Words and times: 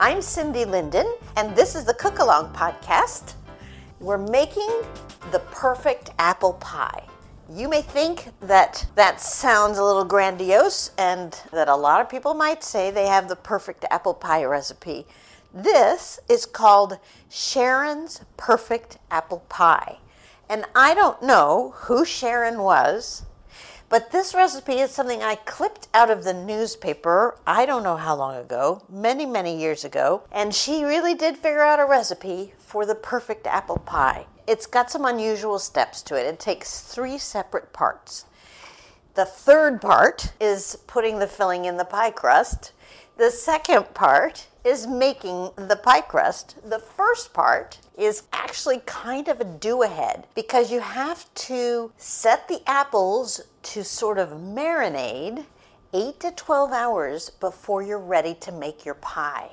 I'm 0.00 0.22
Cindy 0.22 0.64
Linden, 0.64 1.12
and 1.36 1.56
this 1.56 1.74
is 1.74 1.84
the 1.84 1.92
Cookalong 1.92 2.54
podcast. 2.54 3.34
We're 3.98 4.16
making 4.16 4.70
the 5.32 5.40
perfect 5.50 6.10
apple 6.20 6.52
pie. 6.52 7.02
You 7.52 7.68
may 7.68 7.82
think 7.82 8.28
that 8.42 8.86
that 8.94 9.20
sounds 9.20 9.76
a 9.76 9.82
little 9.82 10.04
grandiose 10.04 10.92
and 10.98 11.36
that 11.50 11.68
a 11.68 11.74
lot 11.74 12.00
of 12.00 12.08
people 12.08 12.32
might 12.32 12.62
say 12.62 12.92
they 12.92 13.08
have 13.08 13.28
the 13.28 13.34
perfect 13.34 13.86
apple 13.90 14.14
pie 14.14 14.44
recipe. 14.44 15.04
This 15.52 16.20
is 16.28 16.46
called 16.46 17.00
Sharon's 17.28 18.20
Perfect 18.36 18.98
Apple 19.10 19.42
Pie. 19.48 19.98
And 20.48 20.64
I 20.76 20.94
don't 20.94 21.20
know 21.24 21.74
who 21.74 22.04
Sharon 22.04 22.62
was, 22.62 23.24
but 23.88 24.10
this 24.10 24.34
recipe 24.34 24.80
is 24.80 24.90
something 24.90 25.22
I 25.22 25.36
clipped 25.36 25.88
out 25.94 26.10
of 26.10 26.24
the 26.24 26.34
newspaper, 26.34 27.38
I 27.46 27.64
don't 27.64 27.82
know 27.82 27.96
how 27.96 28.16
long 28.16 28.36
ago, 28.36 28.82
many, 28.90 29.24
many 29.24 29.58
years 29.58 29.84
ago. 29.84 30.22
And 30.30 30.54
she 30.54 30.84
really 30.84 31.14
did 31.14 31.36
figure 31.36 31.62
out 31.62 31.80
a 31.80 31.86
recipe 31.86 32.52
for 32.58 32.84
the 32.84 32.94
perfect 32.94 33.46
apple 33.46 33.78
pie. 33.78 34.26
It's 34.46 34.66
got 34.66 34.90
some 34.90 35.04
unusual 35.04 35.58
steps 35.58 36.02
to 36.02 36.14
it. 36.16 36.26
It 36.26 36.38
takes 36.38 36.80
three 36.80 37.18
separate 37.18 37.72
parts. 37.72 38.26
The 39.14 39.24
third 39.24 39.80
part 39.80 40.32
is 40.40 40.76
putting 40.86 41.18
the 41.18 41.26
filling 41.26 41.64
in 41.64 41.76
the 41.76 41.84
pie 41.84 42.10
crust. 42.10 42.72
The 43.16 43.30
second 43.30 43.94
part 43.94 44.46
is 44.64 44.86
making 44.86 45.50
the 45.56 45.80
pie 45.82 46.02
crust. 46.02 46.56
The 46.64 46.78
first 46.78 47.32
part 47.32 47.78
is 47.98 48.22
actually 48.32 48.78
kind 48.86 49.26
of 49.26 49.40
a 49.40 49.44
do 49.44 49.82
ahead 49.82 50.26
because 50.36 50.70
you 50.70 50.80
have 50.80 51.26
to 51.34 51.90
set 51.96 52.46
the 52.46 52.62
apples 52.66 53.40
to 53.62 53.82
sort 53.82 54.18
of 54.18 54.30
marinate 54.30 55.44
8 55.92 56.20
to 56.20 56.30
12 56.30 56.72
hours 56.72 57.30
before 57.30 57.82
you're 57.82 57.98
ready 57.98 58.34
to 58.34 58.52
make 58.52 58.84
your 58.84 58.94
pie. 58.94 59.50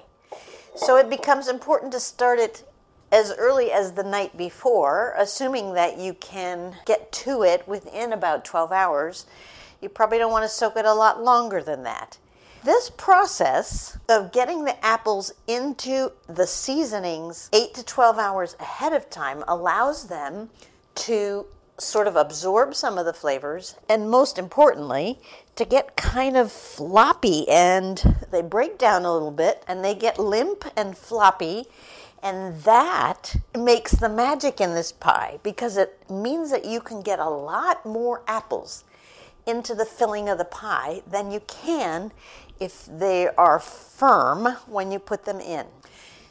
So 0.75 0.97
it 0.97 1.09
becomes 1.09 1.47
important 1.47 1.91
to 1.93 1.99
start 1.99 2.37
it 2.37 2.69
as 3.11 3.33
early 3.37 3.71
as 3.71 3.93
the 3.93 4.03
night 4.03 4.37
before, 4.37 5.15
assuming 5.17 5.73
that 5.73 5.97
you 5.97 6.13
can 6.15 6.75
get 6.85 7.11
to 7.13 7.43
it 7.43 7.67
within 7.67 8.13
about 8.13 8.45
12 8.45 8.71
hours. 8.71 9.25
You 9.81 9.89
probably 9.89 10.17
don't 10.17 10.31
want 10.31 10.43
to 10.43 10.49
soak 10.49 10.75
it 10.75 10.85
a 10.85 10.93
lot 10.93 11.23
longer 11.23 11.63
than 11.63 11.83
that. 11.83 12.17
This 12.65 12.89
process 12.89 13.95
of 14.09 14.31
getting 14.31 14.65
the 14.65 14.83
apples 14.83 15.31
into 15.45 16.11
the 16.25 16.47
seasonings 16.47 17.47
8 17.53 17.75
to 17.75 17.83
12 17.83 18.17
hours 18.17 18.55
ahead 18.59 18.91
of 18.91 19.07
time 19.11 19.43
allows 19.47 20.07
them 20.07 20.49
to 20.95 21.45
sort 21.77 22.07
of 22.07 22.15
absorb 22.15 22.73
some 22.73 22.97
of 22.97 23.05
the 23.05 23.13
flavors 23.13 23.75
and 23.87 24.09
most 24.09 24.39
importantly 24.39 25.19
to 25.55 25.63
get 25.63 25.95
kind 25.95 26.35
of 26.35 26.51
floppy 26.51 27.47
and 27.49 28.15
they 28.31 28.41
break 28.41 28.79
down 28.79 29.05
a 29.05 29.13
little 29.13 29.29
bit 29.29 29.63
and 29.67 29.85
they 29.85 29.93
get 29.93 30.17
limp 30.17 30.65
and 30.75 30.97
floppy. 30.97 31.65
And 32.23 32.59
that 32.63 33.35
makes 33.55 33.91
the 33.91 34.09
magic 34.09 34.59
in 34.59 34.73
this 34.73 34.91
pie 34.91 35.37
because 35.43 35.77
it 35.77 36.01
means 36.09 36.49
that 36.49 36.65
you 36.65 36.81
can 36.81 37.03
get 37.03 37.19
a 37.19 37.29
lot 37.29 37.85
more 37.85 38.23
apples 38.25 38.85
into 39.45 39.75
the 39.75 39.85
filling 39.85 40.29
of 40.29 40.37
the 40.37 40.45
pie 40.45 41.01
than 41.07 41.31
you 41.31 41.39
can 41.41 42.11
if 42.59 42.85
they 42.85 43.27
are 43.37 43.59
firm 43.59 44.45
when 44.67 44.91
you 44.91 44.99
put 44.99 45.25
them 45.25 45.39
in. 45.39 45.65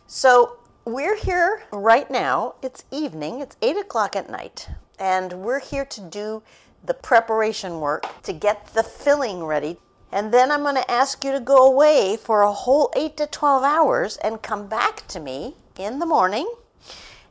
So 0.06 0.58
we're 0.84 1.16
here 1.16 1.64
right 1.72 2.10
now. 2.10 2.54
It's 2.62 2.84
evening, 2.90 3.40
it's 3.40 3.56
8 3.62 3.78
o'clock 3.78 4.16
at 4.16 4.30
night, 4.30 4.68
and 4.98 5.32
we're 5.32 5.60
here 5.60 5.84
to 5.86 6.00
do 6.00 6.42
the 6.84 6.94
preparation 6.94 7.80
work 7.80 8.06
to 8.22 8.32
get 8.32 8.66
the 8.74 8.82
filling 8.82 9.44
ready. 9.44 9.78
And 10.12 10.32
then 10.32 10.52
I'm 10.52 10.62
going 10.62 10.76
to 10.76 10.90
ask 10.90 11.24
you 11.24 11.32
to 11.32 11.40
go 11.40 11.66
away 11.66 12.16
for 12.16 12.42
a 12.42 12.52
whole 12.52 12.92
8 12.94 13.16
to 13.16 13.26
12 13.26 13.64
hours 13.64 14.16
and 14.18 14.40
come 14.42 14.66
back 14.68 15.06
to 15.08 15.18
me 15.18 15.56
in 15.78 15.98
the 15.98 16.06
morning. 16.06 16.48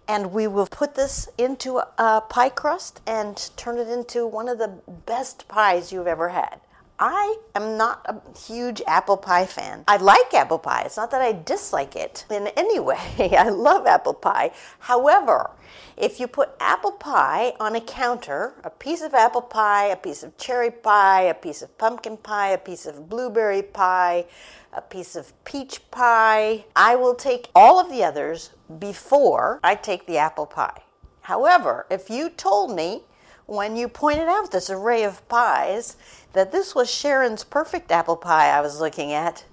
And 0.07 0.33
we 0.33 0.47
will 0.47 0.67
put 0.67 0.95
this 0.95 1.29
into 1.37 1.77
a 1.77 2.21
pie 2.27 2.49
crust 2.49 2.99
and 3.07 3.37
turn 3.55 3.77
it 3.77 3.87
into 3.87 4.27
one 4.27 4.49
of 4.49 4.57
the 4.57 4.81
best 5.05 5.47
pies 5.47 5.93
you've 5.93 6.07
ever 6.07 6.29
had. 6.29 6.59
I 7.05 7.35
am 7.53 7.75
not 7.75 8.05
a 8.05 8.39
huge 8.39 8.81
apple 8.87 9.17
pie 9.17 9.45
fan. 9.45 9.83
I 9.89 9.97
like 9.97 10.33
apple 10.33 10.57
pie. 10.57 10.83
It's 10.85 10.95
not 10.95 11.11
that 11.11 11.19
I 11.19 11.33
dislike 11.33 11.97
it 11.97 12.25
in 12.29 12.47
any 12.55 12.79
way. 12.79 12.97
I 13.37 13.49
love 13.49 13.85
apple 13.85 14.13
pie. 14.13 14.51
However, 14.79 15.51
if 15.97 16.21
you 16.21 16.27
put 16.27 16.55
apple 16.61 16.93
pie 16.93 17.55
on 17.59 17.75
a 17.75 17.81
counter, 17.81 18.53
a 18.63 18.69
piece 18.69 19.01
of 19.01 19.13
apple 19.13 19.41
pie, 19.41 19.87
a 19.87 19.97
piece 19.97 20.23
of 20.23 20.37
cherry 20.37 20.71
pie, 20.71 21.23
a 21.23 21.33
piece 21.33 21.61
of 21.61 21.77
pumpkin 21.77 22.15
pie, 22.15 22.51
a 22.51 22.57
piece 22.57 22.85
of 22.85 23.09
blueberry 23.09 23.63
pie, 23.63 24.23
a 24.71 24.81
piece 24.81 25.17
of 25.17 25.33
peach 25.43 25.81
pie, 25.91 26.63
I 26.73 26.95
will 26.95 27.15
take 27.15 27.49
all 27.53 27.81
of 27.81 27.89
the 27.89 28.01
others 28.05 28.51
before 28.79 29.59
I 29.61 29.75
take 29.75 30.07
the 30.07 30.19
apple 30.19 30.45
pie. 30.45 30.83
However, 31.19 31.85
if 31.89 32.09
you 32.09 32.29
told 32.29 32.73
me 32.73 33.03
when 33.45 33.75
you 33.75 33.87
pointed 33.87 34.27
out 34.27 34.51
this 34.51 34.69
array 34.69 35.03
of 35.03 35.27
pies 35.27 35.97
that 36.33 36.51
this 36.51 36.75
was 36.75 36.91
Sharon's 36.91 37.43
perfect 37.43 37.91
apple 37.91 38.17
pie 38.17 38.49
I 38.49 38.61
was 38.61 38.79
looking 38.79 39.13
at, 39.13 39.45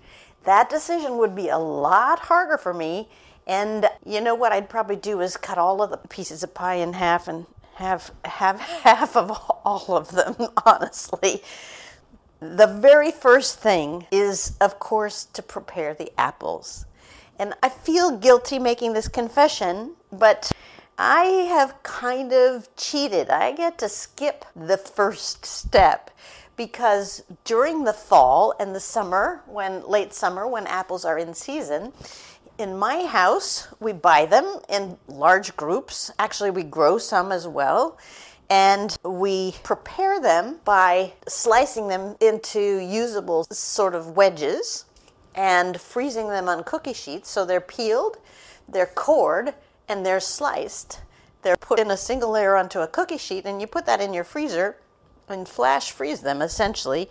that 0.45 0.71
decision 0.71 1.19
would 1.19 1.35
be 1.35 1.49
a 1.49 1.59
lot 1.59 2.19
harder 2.19 2.59
for 2.59 2.75
me. 2.75 3.09
And 3.47 3.89
you 4.05 4.21
know 4.21 4.35
what 4.35 4.53
I'd 4.53 4.69
probably 4.69 4.97
do 4.97 5.21
is 5.21 5.37
cut 5.37 5.59
all 5.59 5.83
of 5.83 5.91
the 5.91 5.97
pieces 5.97 6.43
of 6.43 6.55
pie 6.55 6.77
in 6.77 6.95
half 6.95 7.29
and 7.29 7.47
have 7.75 8.11
have 8.25 8.61
half 8.85 9.17
of 9.17 9.31
all 9.65 9.97
of 9.97 10.11
them, 10.11 10.35
honestly. 10.67 11.43
The 12.41 12.67
very 12.67 13.11
first 13.11 13.59
thing 13.59 14.07
is, 14.11 14.57
of 14.61 14.79
course, 14.79 15.27
to 15.35 15.43
prepare 15.43 15.93
the 15.93 16.11
apples. 16.19 16.87
And 17.39 17.55
I 17.63 17.69
feel 17.69 18.17
guilty 18.17 18.59
making 18.59 18.95
this 18.95 19.09
confession, 19.09 19.95
but 20.13 20.51
I 20.99 21.25
have 21.49 21.83
kind 21.83 22.33
of 22.33 22.75
cheated. 22.77 23.31
I 23.31 23.53
get 23.53 23.79
to 23.79 23.89
skip 23.89 24.45
the 24.55 24.77
first 24.77 25.45
step 25.45 26.11
because 26.61 27.23
during 27.45 27.85
the 27.85 27.93
fall 27.95 28.55
and 28.61 28.75
the 28.75 28.81
summer, 28.81 29.41
when 29.47 29.83
late 29.89 30.13
summer, 30.13 30.47
when 30.47 30.67
apples 30.67 31.07
are 31.07 31.17
in 31.17 31.33
season, 31.33 31.91
in 32.59 32.77
my 32.77 33.07
house, 33.07 33.67
we 33.81 33.95
buy 33.95 34.27
them 34.27 34.59
in 34.69 34.99
large 35.09 35.57
groups. 35.57 36.11
Actually, 36.19 36.51
we 36.51 36.63
grow 36.63 36.99
some 36.99 37.33
as 37.33 37.49
well. 37.49 37.97
And 38.51 38.95
we 39.03 39.55
prepare 39.63 40.21
them 40.21 40.61
by 40.67 41.15
slicing 41.27 41.89
them 41.89 42.15
into 42.21 42.61
usable 42.61 43.45
sort 43.45 43.95
of 43.95 44.15
wedges 44.15 44.85
and 45.35 45.81
freezing 45.81 46.29
them 46.29 46.47
on 46.47 46.63
cookie 46.65 46.93
sheets 46.93 47.31
so 47.31 47.47
they're 47.47 47.63
peeled, 47.63 48.19
they're 48.69 48.85
cored, 48.85 49.55
and 49.89 50.05
they're 50.05 50.21
sliced 50.21 51.01
They're 51.41 51.57
put 51.57 51.81
in 51.81 51.91
a 51.91 51.97
single 51.97 52.31
layer 52.33 52.55
onto 52.55 52.81
a 52.81 52.87
cookie 52.87 53.17
sheet, 53.17 53.47
and 53.47 53.63
you 53.63 53.67
put 53.67 53.87
that 53.87 54.03
in 54.03 54.13
your 54.13 54.25
freezer 54.25 54.77
and 55.31 55.49
flash 55.49 55.91
freeze 55.91 56.21
them 56.21 56.43
essentially. 56.43 57.09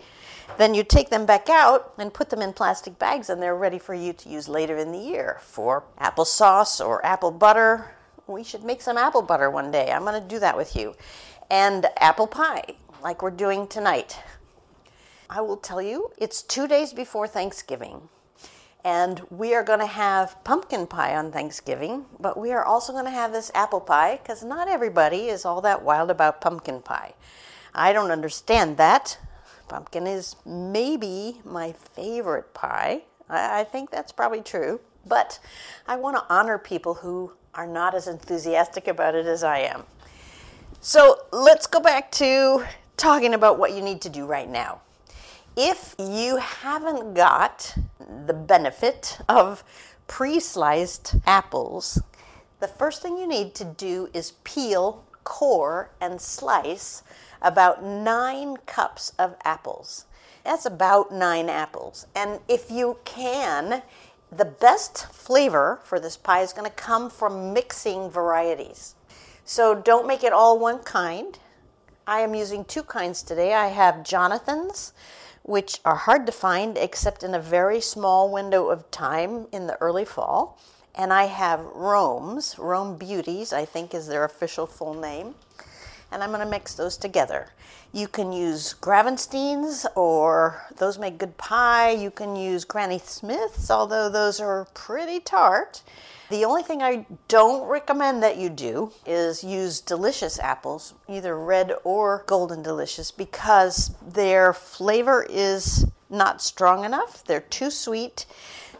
Then 0.58 0.74
you 0.74 0.84
take 0.84 1.10
them 1.10 1.26
back 1.26 1.48
out 1.48 1.94
and 1.98 2.12
put 2.12 2.30
them 2.30 2.42
in 2.42 2.52
plastic 2.52 2.98
bags, 2.98 3.30
and 3.30 3.40
they're 3.40 3.56
ready 3.56 3.78
for 3.78 3.94
you 3.94 4.12
to 4.12 4.28
use 4.28 4.48
later 4.48 4.76
in 4.76 4.92
the 4.92 4.98
year 4.98 5.38
for 5.42 5.84
applesauce 6.00 6.84
or 6.84 7.04
apple 7.06 7.30
butter. 7.30 7.94
We 8.26 8.44
should 8.44 8.64
make 8.64 8.82
some 8.82 8.96
apple 8.96 9.22
butter 9.22 9.50
one 9.50 9.70
day. 9.70 9.90
I'm 9.90 10.04
going 10.04 10.20
to 10.20 10.28
do 10.28 10.38
that 10.40 10.56
with 10.56 10.76
you. 10.76 10.94
And 11.50 11.86
apple 11.98 12.26
pie, 12.26 12.74
like 13.02 13.22
we're 13.22 13.30
doing 13.30 13.66
tonight. 13.66 14.18
I 15.28 15.40
will 15.40 15.56
tell 15.56 15.80
you, 15.80 16.10
it's 16.18 16.42
two 16.42 16.66
days 16.66 16.92
before 16.92 17.26
Thanksgiving. 17.26 18.08
And 18.84 19.20
we 19.30 19.54
are 19.54 19.62
going 19.62 19.80
to 19.80 19.86
have 19.86 20.42
pumpkin 20.42 20.86
pie 20.86 21.14
on 21.14 21.30
Thanksgiving, 21.30 22.06
but 22.18 22.38
we 22.38 22.50
are 22.52 22.64
also 22.64 22.92
going 22.92 23.04
to 23.04 23.10
have 23.10 23.32
this 23.32 23.50
apple 23.54 23.80
pie 23.80 24.18
because 24.22 24.42
not 24.42 24.68
everybody 24.68 25.28
is 25.28 25.44
all 25.44 25.60
that 25.60 25.82
wild 25.82 26.10
about 26.10 26.40
pumpkin 26.40 26.80
pie. 26.80 27.14
I 27.74 27.92
don't 27.92 28.10
understand 28.10 28.76
that. 28.78 29.18
Pumpkin 29.68 30.06
is 30.06 30.36
maybe 30.44 31.40
my 31.44 31.72
favorite 31.72 32.52
pie. 32.54 33.02
I, 33.28 33.60
I 33.60 33.64
think 33.64 33.90
that's 33.90 34.12
probably 34.12 34.42
true. 34.42 34.80
But 35.06 35.38
I 35.86 35.96
want 35.96 36.16
to 36.16 36.24
honor 36.32 36.58
people 36.58 36.94
who 36.94 37.32
are 37.54 37.66
not 37.66 37.94
as 37.94 38.06
enthusiastic 38.08 38.88
about 38.88 39.14
it 39.14 39.26
as 39.26 39.42
I 39.42 39.60
am. 39.60 39.84
So 40.80 41.18
let's 41.32 41.66
go 41.66 41.80
back 41.80 42.10
to 42.12 42.64
talking 42.96 43.34
about 43.34 43.58
what 43.58 43.72
you 43.72 43.82
need 43.82 44.00
to 44.02 44.08
do 44.08 44.26
right 44.26 44.48
now. 44.48 44.80
If 45.56 45.94
you 45.98 46.36
haven't 46.36 47.14
got 47.14 47.74
the 48.26 48.32
benefit 48.32 49.18
of 49.28 49.64
pre 50.06 50.40
sliced 50.40 51.16
apples, 51.26 52.00
the 52.60 52.68
first 52.68 53.02
thing 53.02 53.18
you 53.18 53.26
need 53.26 53.54
to 53.56 53.64
do 53.64 54.08
is 54.14 54.32
peel, 54.44 55.04
core, 55.24 55.90
and 56.00 56.20
slice 56.20 57.02
about 57.42 57.82
nine 57.82 58.56
cups 58.66 59.12
of 59.18 59.36
apples. 59.44 60.06
That's 60.44 60.66
about 60.66 61.12
nine 61.12 61.48
apples. 61.48 62.06
And 62.14 62.40
if 62.48 62.70
you 62.70 62.98
can, 63.04 63.82
the 64.32 64.44
best 64.44 65.06
flavor 65.06 65.80
for 65.84 66.00
this 66.00 66.16
pie 66.16 66.42
is 66.42 66.52
going 66.52 66.68
to 66.68 66.76
come 66.76 67.10
from 67.10 67.52
mixing 67.52 68.10
varieties. 68.10 68.94
So 69.44 69.74
don't 69.74 70.06
make 70.06 70.24
it 70.24 70.32
all 70.32 70.58
one 70.58 70.78
kind. 70.80 71.38
I 72.06 72.20
am 72.20 72.34
using 72.34 72.64
two 72.64 72.82
kinds 72.82 73.22
today. 73.22 73.54
I 73.54 73.68
have 73.68 74.04
Jonathan's, 74.04 74.92
which 75.42 75.80
are 75.84 75.96
hard 75.96 76.26
to 76.26 76.32
find 76.32 76.78
except 76.78 77.22
in 77.22 77.34
a 77.34 77.40
very 77.40 77.80
small 77.80 78.30
window 78.30 78.68
of 78.68 78.90
time 78.90 79.46
in 79.52 79.66
the 79.66 79.80
early 79.80 80.04
fall. 80.04 80.58
And 80.94 81.12
I 81.12 81.24
have 81.24 81.60
Rome's, 81.74 82.58
Rome 82.58 82.96
Beauties, 82.96 83.52
I 83.52 83.64
think 83.64 83.94
is 83.94 84.06
their 84.06 84.24
official 84.24 84.66
full 84.66 84.94
name 84.94 85.34
and 86.12 86.22
I'm 86.22 86.30
going 86.30 86.40
to 86.40 86.46
mix 86.46 86.74
those 86.74 86.96
together. 86.96 87.48
You 87.92 88.06
can 88.06 88.32
use 88.32 88.74
Gravensteins 88.80 89.84
or 89.96 90.62
those 90.76 90.98
make 90.98 91.18
good 91.18 91.36
pie. 91.36 91.90
You 91.90 92.10
can 92.10 92.36
use 92.36 92.64
Granny 92.64 92.98
Smiths, 92.98 93.70
although 93.70 94.08
those 94.08 94.40
are 94.40 94.66
pretty 94.74 95.20
tart. 95.20 95.82
The 96.30 96.44
only 96.44 96.62
thing 96.62 96.80
I 96.80 97.06
don't 97.26 97.66
recommend 97.66 98.22
that 98.22 98.36
you 98.36 98.50
do 98.50 98.92
is 99.04 99.42
use 99.42 99.80
delicious 99.80 100.38
apples, 100.38 100.94
either 101.08 101.36
red 101.36 101.72
or 101.82 102.22
golden 102.26 102.62
delicious, 102.62 103.10
because 103.10 103.90
their 104.06 104.52
flavor 104.52 105.26
is 105.28 105.84
not 106.08 106.40
strong 106.40 106.84
enough. 106.84 107.24
They're 107.24 107.40
too 107.40 107.70
sweet. 107.70 108.26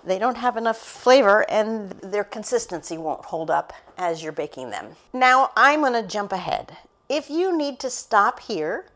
They 0.05 0.19
don't 0.19 0.37
have 0.37 0.57
enough 0.57 0.79
flavor 0.79 1.45
and 1.51 1.91
their 2.01 2.25
consistency 2.25 2.97
won't 2.97 3.25
hold 3.25 3.51
up 3.51 3.73
as 3.99 4.23
you're 4.23 4.33
baking 4.33 4.71
them. 4.71 4.97
Now 5.13 5.51
I'm 5.57 5.81
going 5.81 5.93
to 5.93 6.03
jump 6.03 6.33
ahead 6.33 6.79
if 7.11 7.29
you 7.29 7.55
need 7.57 7.81
to 7.81 7.91
stop 7.91 8.39
here 8.41 8.87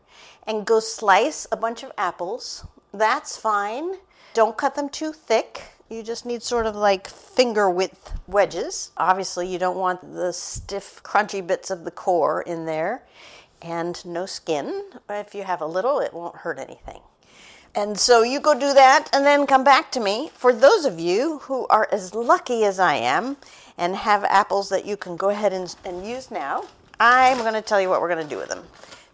and 0.47 0.65
go 0.65 0.79
slice 0.79 1.45
a 1.51 1.57
bunch 1.57 1.83
of 1.83 1.91
apples, 1.97 2.65
that's 2.93 3.35
fine. 3.35 3.95
Don't 4.33 4.55
cut 4.55 4.75
them 4.75 4.87
too 4.87 5.11
thick. 5.11 5.63
You 5.89 6.01
just 6.01 6.25
need 6.25 6.41
sort 6.41 6.65
of 6.65 6.75
like 6.75 7.07
finger 7.07 7.69
width 7.69 8.13
wedges. 8.27 8.91
Obviously, 8.97 9.47
you 9.47 9.59
don't 9.59 9.77
want 9.77 10.13
the 10.13 10.31
stiff, 10.31 11.03
crunchy 11.03 11.45
bits 11.45 11.69
of 11.69 11.83
the 11.83 11.91
core 11.91 12.41
in 12.41 12.65
there 12.65 13.03
and 13.61 14.03
no 14.05 14.25
skin. 14.25 14.83
If 15.09 15.35
you 15.35 15.43
have 15.43 15.61
a 15.61 15.65
little, 15.65 15.99
it 15.99 16.13
won't 16.13 16.37
hurt 16.37 16.57
anything. 16.57 17.01
And 17.75 17.99
so 17.99 18.23
you 18.23 18.39
go 18.39 18.57
do 18.57 18.73
that 18.73 19.09
and 19.11 19.25
then 19.25 19.45
come 19.45 19.65
back 19.65 19.91
to 19.91 19.99
me. 19.99 20.31
For 20.33 20.53
those 20.53 20.85
of 20.85 20.99
you 20.99 21.39
who 21.39 21.67
are 21.67 21.89
as 21.91 22.15
lucky 22.15 22.63
as 22.63 22.79
I 22.79 22.95
am 22.95 23.35
and 23.77 23.93
have 23.93 24.23
apples 24.23 24.69
that 24.69 24.85
you 24.85 24.95
can 24.95 25.17
go 25.17 25.29
ahead 25.29 25.51
and, 25.51 25.75
and 25.83 26.07
use 26.07 26.31
now, 26.31 26.63
I'm 26.99 27.39
going 27.39 27.53
to 27.53 27.61
tell 27.61 27.81
you 27.81 27.89
what 27.89 28.01
we're 28.01 28.09
going 28.09 28.23
to 28.23 28.29
do 28.29 28.37
with 28.37 28.49
them. 28.49 28.63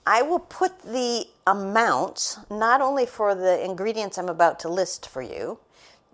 I 0.06 0.24
will 0.24 0.40
put 0.40 0.82
the 0.82 1.26
amounts 1.48 2.38
not 2.50 2.82
only 2.82 3.06
for 3.06 3.34
the 3.34 3.64
ingredients 3.64 4.18
I'm 4.18 4.28
about 4.28 4.60
to 4.62 4.68
list 4.68 5.08
for 5.08 5.22
you, 5.22 5.60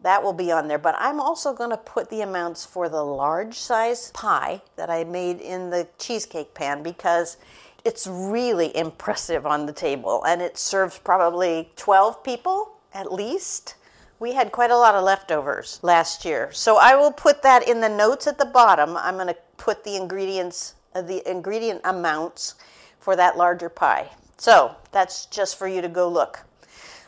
that 0.06 0.22
will 0.22 0.34
be 0.34 0.52
on 0.52 0.68
there. 0.68 0.78
But 0.78 0.96
I'm 1.00 1.20
also 1.20 1.52
going 1.52 1.72
to 1.72 1.78
put 1.78 2.12
the 2.12 2.22
amounts 2.22 2.64
for 2.64 2.90
the 2.90 3.02
large 3.04 3.58
size 3.58 4.12
pie 4.12 4.62
that 4.76 4.88
I 4.88 5.04
made 5.04 5.42
in 5.42 5.72
the 5.72 5.88
cheesecake 5.98 6.54
pan 6.54 6.84
because 6.84 7.38
it's 7.84 8.06
really 8.06 8.76
impressive 8.78 9.48
on 9.48 9.66
the 9.66 9.74
table 9.74 10.24
and 10.26 10.44
it 10.44 10.60
serves 10.60 11.00
probably 11.00 11.72
12 11.76 12.24
people 12.24 12.78
at 12.94 13.12
least. 13.12 13.76
We 14.20 14.34
had 14.34 14.52
quite 14.52 14.70
a 14.70 14.78
lot 14.78 14.94
of 14.94 15.04
leftovers 15.04 15.80
last 15.82 16.24
year. 16.24 16.52
So 16.52 16.78
I 16.78 16.96
will 16.96 17.12
put 17.12 17.42
that 17.42 17.68
in 17.68 17.82
the 17.82 17.90
notes 17.90 18.28
at 18.28 18.38
the 18.38 18.46
bottom. 18.46 18.96
I'm 18.98 19.16
going 19.16 19.28
to 19.28 19.38
put 19.58 19.84
the 19.84 19.96
ingredients, 19.96 20.76
uh, 20.94 21.02
the 21.02 21.28
ingredient 21.28 21.82
amounts 21.84 22.56
for 23.00 23.16
that 23.16 23.38
larger 23.38 23.70
pie. 23.70 24.12
So 24.38 24.76
that's 24.92 25.26
just 25.26 25.58
for 25.58 25.68
you 25.68 25.82
to 25.82 25.90
go 25.90 26.08
look. 26.08 26.42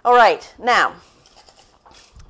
All 0.03 0.15
right, 0.15 0.51
now 0.57 0.95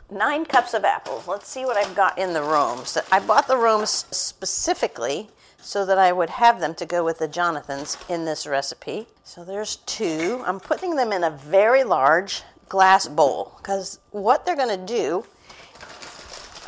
nine 0.10 0.46
cups 0.46 0.74
of 0.74 0.84
apples. 0.84 1.28
Let's 1.28 1.50
see 1.50 1.66
what 1.66 1.78
I've 1.78 1.96
got 1.96 2.18
in 2.18 2.34
the 2.34 2.42
Romes. 2.42 2.98
I 3.12 3.20
bought 3.20 3.48
the 3.48 3.58
Romes 3.58 4.06
specifically 4.12 5.30
so 5.62 5.86
that 5.86 5.98
I 5.98 6.12
would 6.12 6.30
have 6.30 6.60
them 6.60 6.74
to 6.76 6.86
go 6.86 7.04
with 7.04 7.20
the 7.20 7.28
Jonathan's 7.28 7.98
in 8.08 8.26
this 8.26 8.48
recipe. 8.48 9.08
So 9.24 9.44
there's 9.44 9.78
two. 9.78 10.42
I'm 10.46 10.60
putting 10.60 10.96
them 10.96 11.12
in 11.12 11.24
a 11.24 11.32
very 11.32 11.84
large 11.84 12.44
glass 12.70 13.08
bowl 13.08 13.54
because 13.58 14.00
what 14.12 14.46
they're 14.46 14.56
going 14.56 14.80
to 14.80 14.94
do, 14.94 15.26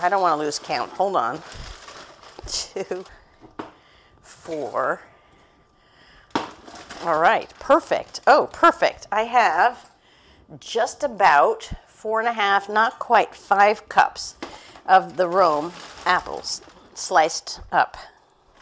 I 0.01 0.09
don't 0.09 0.21
want 0.21 0.39
to 0.39 0.43
lose 0.43 0.59
count. 0.59 0.91
Hold 0.91 1.15
on. 1.15 1.41
Two, 2.47 3.05
four. 4.21 5.01
All 7.03 7.19
right, 7.19 7.49
perfect. 7.59 8.21
Oh, 8.27 8.49
perfect. 8.51 9.07
I 9.11 9.23
have 9.23 9.91
just 10.59 11.03
about 11.03 11.69
four 11.99 12.21
and 12.21 12.29
a 12.29 12.33
half, 12.33 12.69
not 12.69 12.97
quite 12.97 13.35
five 13.35 13.89
cups 13.89 14.35
of 14.85 15.17
the 15.17 15.27
Rome 15.27 15.73
apples 16.05 16.61
sliced 16.93 17.59
up, 17.73 17.97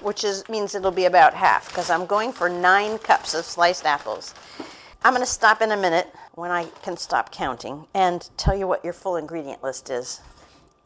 which 0.01 0.23
is, 0.23 0.49
means 0.49 0.73
it'll 0.73 0.89
be 0.89 1.05
about 1.05 1.35
half 1.35 1.67
because 1.67 1.91
I'm 1.91 2.07
going 2.07 2.31
for 2.33 2.49
nine 2.49 2.97
cups 2.97 3.35
of 3.35 3.45
sliced 3.45 3.85
apples. 3.85 4.33
I'm 5.03 5.13
going 5.13 5.23
to 5.23 5.31
stop 5.31 5.61
in 5.61 5.71
a 5.71 5.77
minute 5.77 6.11
when 6.33 6.49
I 6.49 6.65
can 6.81 6.97
stop 6.97 7.31
counting 7.31 7.85
and 7.93 8.27
tell 8.37 8.57
you 8.57 8.65
what 8.65 8.83
your 8.83 8.93
full 8.93 9.17
ingredient 9.17 9.61
list 9.61 9.91
is. 9.91 10.19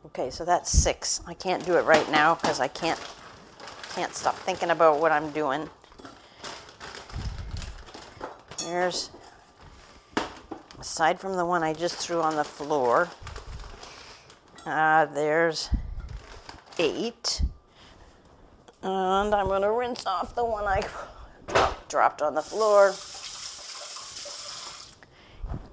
Okay, 0.08 0.30
so 0.30 0.44
that's 0.44 0.70
six. 0.70 1.22
I 1.26 1.34
can't 1.36 1.66
do 1.66 1.78
it 1.78 1.86
right 1.86 2.12
now 2.12 2.36
because 2.36 2.60
I 2.60 2.68
can't 2.68 3.00
can't 3.96 4.14
stop 4.14 4.36
thinking 4.36 4.72
about 4.72 5.00
what 5.00 5.14
I'm 5.14 5.32
doing. 5.32 5.70
There's 8.58 9.10
aside 10.82 11.20
from 11.20 11.36
the 11.36 11.46
one 11.46 11.62
I 11.62 11.74
just 11.74 11.96
threw 11.98 12.22
on 12.22 12.36
the 12.36 12.44
floor, 12.44 13.08
uh, 14.66 15.06
there's 15.06 15.70
eight. 16.80 17.44
And 18.82 19.36
I'm 19.36 19.46
going 19.46 19.62
to 19.62 19.72
rinse 19.72 20.08
off 20.08 20.34
the 20.34 20.44
one 20.44 20.66
I 20.66 20.82
dropped 21.88 22.24
on 22.24 22.34
the 22.34 22.42
floor. 22.42 22.96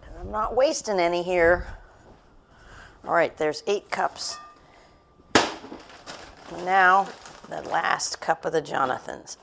And 0.07 0.19
I'm 0.21 0.31
not 0.31 0.55
wasting 0.55 1.01
any 1.01 1.23
here. 1.23 1.67
All 3.07 3.15
right, 3.15 3.35
there's 3.39 3.63
eight 3.67 3.91
cups. 3.91 4.37
Now, 6.65 7.09
the 7.49 7.63
last 7.63 8.21
cup 8.21 8.45
of 8.45 8.53
the 8.53 8.61
Jonathans. 8.61 9.39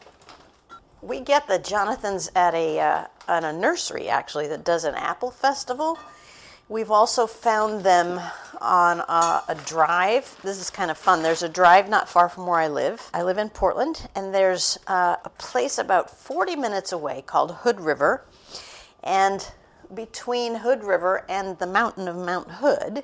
We 1.02 1.22
get 1.22 1.48
the 1.48 1.58
Jonathans 1.58 2.30
at 2.36 2.54
a, 2.54 2.80
uh, 2.80 3.06
at 3.28 3.44
a 3.44 3.54
nursery, 3.54 4.10
actually, 4.10 4.48
that 4.48 4.64
does 4.64 4.84
an 4.84 4.96
apple 4.96 5.32
festival. 5.32 5.98
We've 6.68 6.92
also 6.92 7.28
found 7.28 7.84
them 7.84 8.20
on 8.60 9.00
a, 9.02 9.44
a, 9.50 9.56
drive. 9.66 10.36
This 10.42 10.60
is 10.60 10.72
kind 10.72 10.90
of 10.90 10.98
fun. 10.98 11.22
There's 11.22 11.44
a 11.44 11.50
drive 11.50 11.90
not 11.90 12.10
far 12.10 12.28
from 12.28 12.48
where 12.48 12.60
I 12.60 12.68
live. 12.68 13.08
I 13.14 13.22
live 13.22 13.38
in 13.38 13.50
Portland, 13.50 14.08
and 14.16 14.34
there's 14.34 14.80
uh, 14.88 15.18
a 15.24 15.30
place 15.38 15.78
about 15.78 16.10
40 16.10 16.56
minutes 16.56 16.92
away 16.92 17.24
called 17.26 17.52
Hood 17.52 17.80
River. 17.80 18.26
And 19.04 19.48
between 19.94 20.56
Hood 20.56 20.84
River 20.84 21.24
and 21.30 21.60
the 21.60 21.68
mountain 21.68 22.08
of 22.08 22.16
Mount 22.16 22.50
Hood, 22.50 23.04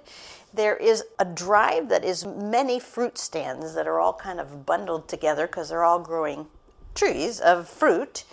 there 0.54 0.75
is 0.75 1.04
a 1.20 1.25
drive 1.25 1.90
that 1.90 2.04
is 2.04 2.25
many 2.25 2.80
fruit 2.80 3.18
stands 3.18 3.75
that 3.75 3.88
are 3.88 4.00
all 4.00 4.13
kind 4.13 4.40
of 4.40 4.66
bundled 4.66 5.08
together 5.08 5.46
because 5.46 5.70
they're 5.70 5.84
all 5.84 6.00
growing 6.00 6.48
trees 6.96 7.40
of 7.40 7.70
fruit 7.70 8.24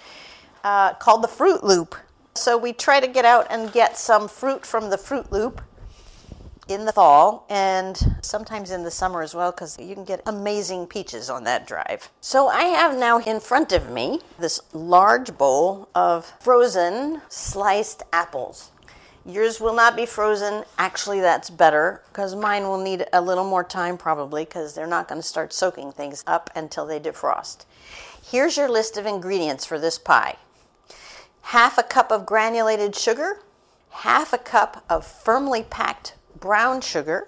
uh, 0.69 0.93
called 0.93 1.23
the 1.23 1.29
Fruit 1.29 1.65
Loop. 1.65 1.95
So 2.35 2.59
we 2.59 2.75
try 2.75 3.01
to 3.01 3.09
get 3.09 3.25
out 3.25 3.47
and 3.49 3.73
get 3.73 3.97
some 3.97 4.29
fruit 4.29 4.67
from 4.67 4.91
the 4.91 4.99
Fruit 4.99 5.33
Loop 5.33 5.63
in 6.69 6.85
the 6.85 6.93
fall 6.93 7.47
and 7.49 7.97
sometimes 8.21 8.71
in 8.71 8.85
the 8.85 8.91
summer 8.91 9.23
as 9.23 9.35
well 9.35 9.51
because 9.51 9.79
you 9.79 9.95
can 9.95 10.05
get 10.05 10.21
amazing 10.27 10.87
peaches 10.87 11.31
on 11.31 11.43
that 11.45 11.67
drive. 11.67 12.11
So 12.21 12.49
I 12.49 12.65
have 12.65 12.99
now 12.99 13.19
in 13.21 13.41
front 13.41 13.73
of 13.73 13.89
me 13.89 14.21
this 14.39 14.61
large 14.75 15.39
bowl 15.39 15.89
of 15.95 16.27
frozen 16.39 17.23
sliced 17.31 18.03
apples. 18.13 18.71
Yours 19.25 19.63
will 19.63 19.75
not 19.75 19.97
be 19.97 20.05
frozen. 20.05 20.65
Actually, 20.77 21.21
that's 21.21 21.49
better 21.49 22.03
because 22.09 22.35
mine 22.35 22.65
will 22.65 22.83
need 22.83 23.07
a 23.15 23.21
little 23.23 23.45
more 23.45 23.65
time 23.65 23.97
probably 23.97 24.45
because 24.45 24.75
they're 24.75 24.87
not 24.87 25.09
going 25.09 25.21
to 25.21 25.27
start 25.27 25.55
soaking 25.55 25.93
things 25.93 26.23
up 26.27 26.51
until 26.55 26.85
they 26.85 27.01
defrost. 27.01 27.65
Here's 28.23 28.59
your 28.59 28.69
list 28.69 28.99
of 28.99 29.07
ingredients 29.07 29.65
for 29.65 29.79
this 29.79 29.99
pie 29.99 30.37
half 31.49 31.79
a 31.79 31.83
cup 31.83 32.13
of 32.13 32.27
granulated 32.27 32.95
sugar, 32.95 33.41
half 33.89 34.35
a 34.35 34.39
cup 34.39 34.85
of 34.91 35.07
firmly 35.07 35.63
packed 35.63 36.15
brown 36.39 36.79
sugar, 36.79 37.27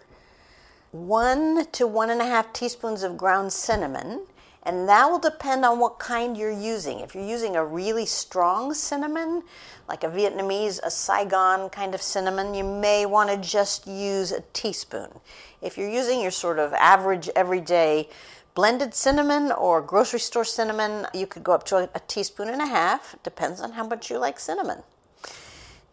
one 0.92 1.64
to 1.72 1.86
one 1.86 2.10
and 2.10 2.20
a 2.20 2.26
half 2.26 2.52
teaspoons 2.52 3.02
of 3.02 3.16
ground 3.16 3.50
cinnamon, 3.50 4.20
and 4.64 4.86
that 4.86 5.10
will 5.10 5.18
depend 5.18 5.64
on 5.64 5.78
what 5.78 5.98
kind 5.98 6.36
you're 6.36 6.50
using. 6.50 7.00
If 7.00 7.14
you're 7.14 7.24
using 7.24 7.56
a 7.56 7.64
really 7.64 8.04
strong 8.04 8.74
cinnamon, 8.74 9.42
like 9.88 10.04
a 10.04 10.08
Vietnamese, 10.08 10.80
a 10.82 10.90
Saigon 10.90 11.70
kind 11.70 11.94
of 11.94 12.02
cinnamon, 12.02 12.52
you 12.52 12.62
may 12.62 13.06
want 13.06 13.30
to 13.30 13.38
just 13.38 13.86
use 13.86 14.32
a 14.32 14.42
teaspoon. 14.52 15.08
If 15.62 15.78
you're 15.78 15.88
using 15.88 16.20
your 16.20 16.30
sort 16.30 16.58
of 16.58 16.74
average 16.74 17.30
everyday 17.34 18.10
blended 18.54 18.94
cinnamon 18.94 19.52
or 19.52 19.80
grocery 19.80 20.20
store 20.20 20.44
cinnamon, 20.44 21.06
you 21.14 21.26
could 21.26 21.44
go 21.44 21.52
up 21.52 21.64
to 21.64 21.76
a, 21.76 21.88
a 21.94 22.00
teaspoon 22.06 22.48
and 22.48 22.60
a 22.60 22.66
half. 22.66 23.16
Depends 23.22 23.60
on 23.60 23.72
how 23.72 23.86
much 23.86 24.10
you 24.10 24.18
like 24.18 24.40
cinnamon. 24.40 24.82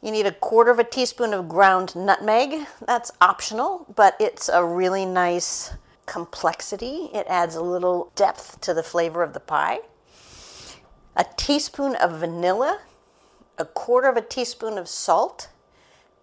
You 0.02 0.12
need 0.12 0.26
a 0.26 0.32
quarter 0.32 0.72
of 0.72 0.80
a 0.80 0.84
teaspoon 0.84 1.34
of 1.34 1.50
ground 1.50 1.96
nutmeg. 1.96 2.68
That's 2.86 3.12
optional, 3.20 3.86
but 3.96 4.16
it's 4.20 4.48
a 4.50 4.64
really 4.64 5.06
nice 5.06 5.74
complexity. 6.06 7.10
It 7.14 7.26
adds 7.28 7.56
a 7.56 7.62
little 7.62 8.12
depth 8.16 8.62
to 8.62 8.74
the 8.74 8.84
flavor 8.84 9.24
of 9.24 9.34
the 9.34 9.40
pie. 9.40 9.80
A 11.16 11.26
teaspoon 11.36 11.96
of 11.96 12.20
vanilla, 12.20 12.80
a 13.58 13.66
quarter 13.66 14.08
of 14.08 14.18
a 14.18 14.22
teaspoon 14.22 14.78
of 14.78 14.88
salt, 14.88 15.50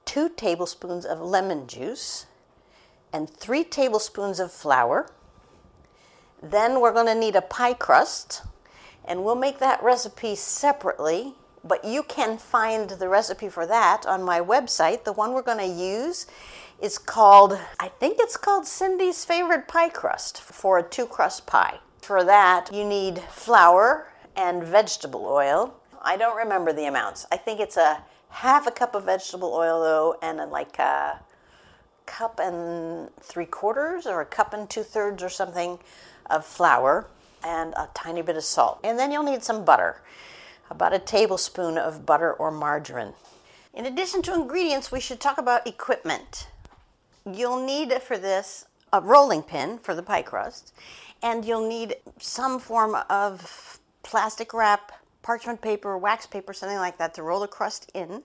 two 0.04 0.28
tablespoons 0.28 1.04
of 1.04 1.20
lemon 1.20 1.66
juice, 1.66 2.26
and 3.12 3.28
three 3.28 3.64
tablespoons 3.64 4.38
of 4.38 4.52
flour. 4.52 5.10
Then 6.44 6.80
we're 6.80 6.92
going 6.92 7.06
to 7.06 7.14
need 7.14 7.36
a 7.36 7.42
pie 7.42 7.72
crust, 7.72 8.42
and 9.06 9.24
we'll 9.24 9.34
make 9.34 9.58
that 9.60 9.82
recipe 9.82 10.34
separately, 10.34 11.34
but 11.64 11.84
you 11.86 12.02
can 12.02 12.36
find 12.36 12.90
the 12.90 13.08
recipe 13.08 13.48
for 13.48 13.66
that 13.66 14.04
on 14.04 14.22
my 14.22 14.40
website. 14.40 15.04
The 15.04 15.14
one 15.14 15.32
we're 15.32 15.40
going 15.40 15.56
to 15.58 15.64
use 15.64 16.26
is 16.82 16.98
called, 16.98 17.58
I 17.80 17.88
think 17.88 18.18
it's 18.20 18.36
called 18.36 18.66
Cindy's 18.66 19.24
Favorite 19.24 19.66
Pie 19.68 19.88
Crust 19.88 20.42
for 20.42 20.78
a 20.78 20.82
two 20.82 21.06
crust 21.06 21.46
pie. 21.46 21.78
For 22.02 22.22
that, 22.24 22.70
you 22.74 22.84
need 22.84 23.20
flour 23.20 24.12
and 24.36 24.62
vegetable 24.62 25.24
oil. 25.24 25.74
I 26.02 26.18
don't 26.18 26.36
remember 26.36 26.74
the 26.74 26.84
amounts. 26.84 27.26
I 27.32 27.38
think 27.38 27.58
it's 27.58 27.78
a 27.78 28.04
half 28.28 28.66
a 28.66 28.70
cup 28.70 28.94
of 28.94 29.04
vegetable 29.04 29.54
oil, 29.54 29.80
though, 29.80 30.18
and 30.20 30.50
like 30.50 30.78
a 30.78 31.20
cup 32.06 32.38
and 32.38 33.14
three 33.20 33.46
quarters 33.46 34.06
or 34.06 34.20
a 34.20 34.26
cup 34.26 34.52
and 34.52 34.68
two 34.68 34.82
thirds 34.82 35.22
or 35.22 35.28
something 35.28 35.78
of 36.30 36.44
flour 36.44 37.06
and 37.44 37.74
a 37.74 37.88
tiny 37.94 38.22
bit 38.22 38.36
of 38.36 38.44
salt. 38.44 38.80
And 38.84 38.98
then 38.98 39.12
you'll 39.12 39.22
need 39.22 39.42
some 39.42 39.64
butter, 39.64 40.00
about 40.70 40.94
a 40.94 40.98
tablespoon 40.98 41.76
of 41.76 42.06
butter 42.06 42.32
or 42.32 42.50
margarine. 42.50 43.12
In 43.74 43.86
addition 43.86 44.22
to 44.22 44.34
ingredients, 44.34 44.90
we 44.92 45.00
should 45.00 45.20
talk 45.20 45.38
about 45.38 45.66
equipment. 45.66 46.48
You'll 47.30 47.64
need 47.64 47.92
for 48.02 48.16
this 48.16 48.66
a 48.92 49.00
rolling 49.00 49.42
pin 49.42 49.78
for 49.78 49.94
the 49.94 50.02
pie 50.02 50.22
crust, 50.22 50.72
and 51.22 51.44
you'll 51.44 51.68
need 51.68 51.96
some 52.18 52.58
form 52.58 52.96
of 53.10 53.80
plastic 54.02 54.54
wrap, 54.54 54.92
parchment 55.22 55.60
paper, 55.60 55.98
wax 55.98 56.26
paper, 56.26 56.52
something 56.52 56.78
like 56.78 56.98
that 56.98 57.14
to 57.14 57.22
roll 57.22 57.40
the 57.40 57.48
crust 57.48 57.90
in. 57.94 58.22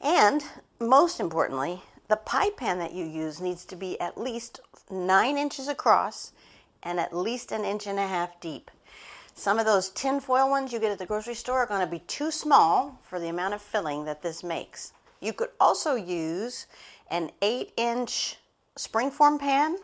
And 0.00 0.42
most 0.80 1.20
importantly, 1.20 1.82
the 2.10 2.16
pie 2.16 2.50
pan 2.50 2.80
that 2.80 2.92
you 2.92 3.04
use 3.04 3.40
needs 3.40 3.64
to 3.64 3.76
be 3.76 3.98
at 4.00 4.20
least 4.20 4.60
nine 4.90 5.38
inches 5.38 5.68
across 5.68 6.32
and 6.82 6.98
at 6.98 7.16
least 7.16 7.52
an 7.52 7.64
inch 7.64 7.86
and 7.86 8.00
a 8.00 8.06
half 8.06 8.40
deep. 8.40 8.68
Some 9.34 9.60
of 9.60 9.64
those 9.64 9.90
tin 9.90 10.18
foil 10.18 10.50
ones 10.50 10.72
you 10.72 10.80
get 10.80 10.90
at 10.90 10.98
the 10.98 11.06
grocery 11.06 11.34
store 11.34 11.60
are 11.60 11.66
going 11.66 11.80
to 11.80 11.86
be 11.86 12.00
too 12.00 12.32
small 12.32 12.98
for 13.04 13.20
the 13.20 13.28
amount 13.28 13.54
of 13.54 13.62
filling 13.62 14.04
that 14.06 14.22
this 14.22 14.42
makes. 14.42 14.92
You 15.20 15.32
could 15.32 15.50
also 15.60 15.94
use 15.94 16.66
an 17.12 17.30
8 17.42 17.72
inch 17.76 18.38
springform 18.76 19.38
pan, 19.38 19.76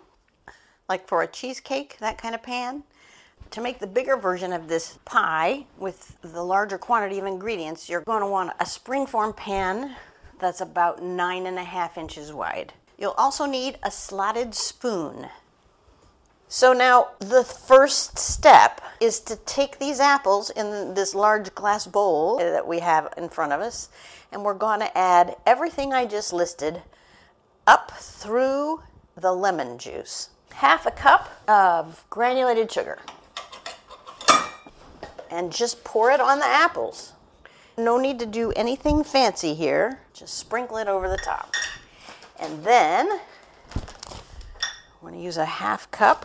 like 0.88 1.06
for 1.06 1.22
a 1.22 1.28
cheesecake, 1.28 1.96
that 2.00 2.18
kind 2.18 2.34
of 2.34 2.42
pan. 2.42 2.82
To 3.52 3.60
make 3.60 3.78
the 3.78 3.86
bigger 3.86 4.16
version 4.16 4.52
of 4.52 4.66
this 4.66 4.98
pie 5.04 5.64
with 5.78 6.16
the 6.22 6.42
larger 6.42 6.76
quantity 6.76 7.20
of 7.20 7.26
ingredients, 7.26 7.88
you're 7.88 8.00
going 8.00 8.22
to 8.22 8.26
want 8.26 8.50
a 8.58 8.64
springform 8.64 9.36
pan 9.36 9.94
that's 10.38 10.60
about 10.60 11.02
nine 11.02 11.46
and 11.46 11.58
a 11.58 11.64
half 11.64 11.96
inches 11.96 12.32
wide. 12.32 12.72
You'll 12.98 13.12
also 13.12 13.46
need 13.46 13.78
a 13.82 13.90
slotted 13.90 14.54
spoon. 14.54 15.28
So 16.48 16.72
now 16.72 17.08
the 17.18 17.42
first 17.42 18.18
step 18.18 18.80
is 19.00 19.18
to 19.20 19.36
take 19.36 19.78
these 19.78 19.98
apples 19.98 20.50
in 20.50 20.94
this 20.94 21.14
large 21.14 21.54
glass 21.54 21.86
bowl 21.86 22.38
that 22.38 22.66
we 22.66 22.78
have 22.78 23.12
in 23.16 23.28
front 23.28 23.52
of 23.52 23.60
us, 23.60 23.88
and 24.30 24.44
we're 24.44 24.54
going 24.54 24.80
to 24.80 24.96
add 24.96 25.36
everything 25.44 25.92
I 25.92 26.06
just 26.06 26.32
listed 26.32 26.82
up 27.66 27.90
through 27.90 28.82
the 29.16 29.32
lemon 29.32 29.76
juice. 29.76 30.30
Half 30.52 30.86
a 30.86 30.90
cup 30.92 31.28
of 31.48 32.04
granulated 32.10 32.70
sugar. 32.70 32.98
And 35.30 35.52
just 35.52 35.82
pour 35.82 36.12
it 36.12 36.20
on 36.20 36.38
the 36.38 36.46
apples. 36.46 37.12
No 37.76 37.98
need 37.98 38.20
to 38.20 38.26
do 38.26 38.52
anything 38.52 39.02
fancy 39.02 39.52
here. 39.54 39.98
Just 40.16 40.38
sprinkle 40.38 40.78
it 40.78 40.88
over 40.88 41.10
the 41.10 41.18
top. 41.18 41.54
And 42.38 42.64
then 42.64 43.06
I'm 43.12 45.02
going 45.02 45.12
to 45.12 45.20
use 45.20 45.36
a 45.36 45.44
half 45.44 45.90
cup 45.90 46.24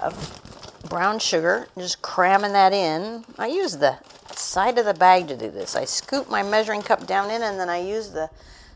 of 0.00 0.40
brown 0.88 1.18
sugar, 1.18 1.66
just 1.76 2.00
cramming 2.00 2.52
that 2.52 2.72
in. 2.72 3.24
I 3.38 3.48
use 3.48 3.76
the 3.76 3.98
side 4.36 4.78
of 4.78 4.84
the 4.84 4.94
bag 4.94 5.26
to 5.28 5.36
do 5.36 5.50
this. 5.50 5.74
I 5.74 5.84
scoop 5.84 6.30
my 6.30 6.44
measuring 6.44 6.82
cup 6.82 7.08
down 7.08 7.32
in 7.32 7.42
and 7.42 7.58
then 7.58 7.68
I 7.68 7.78
use 7.78 8.10
the 8.10 8.30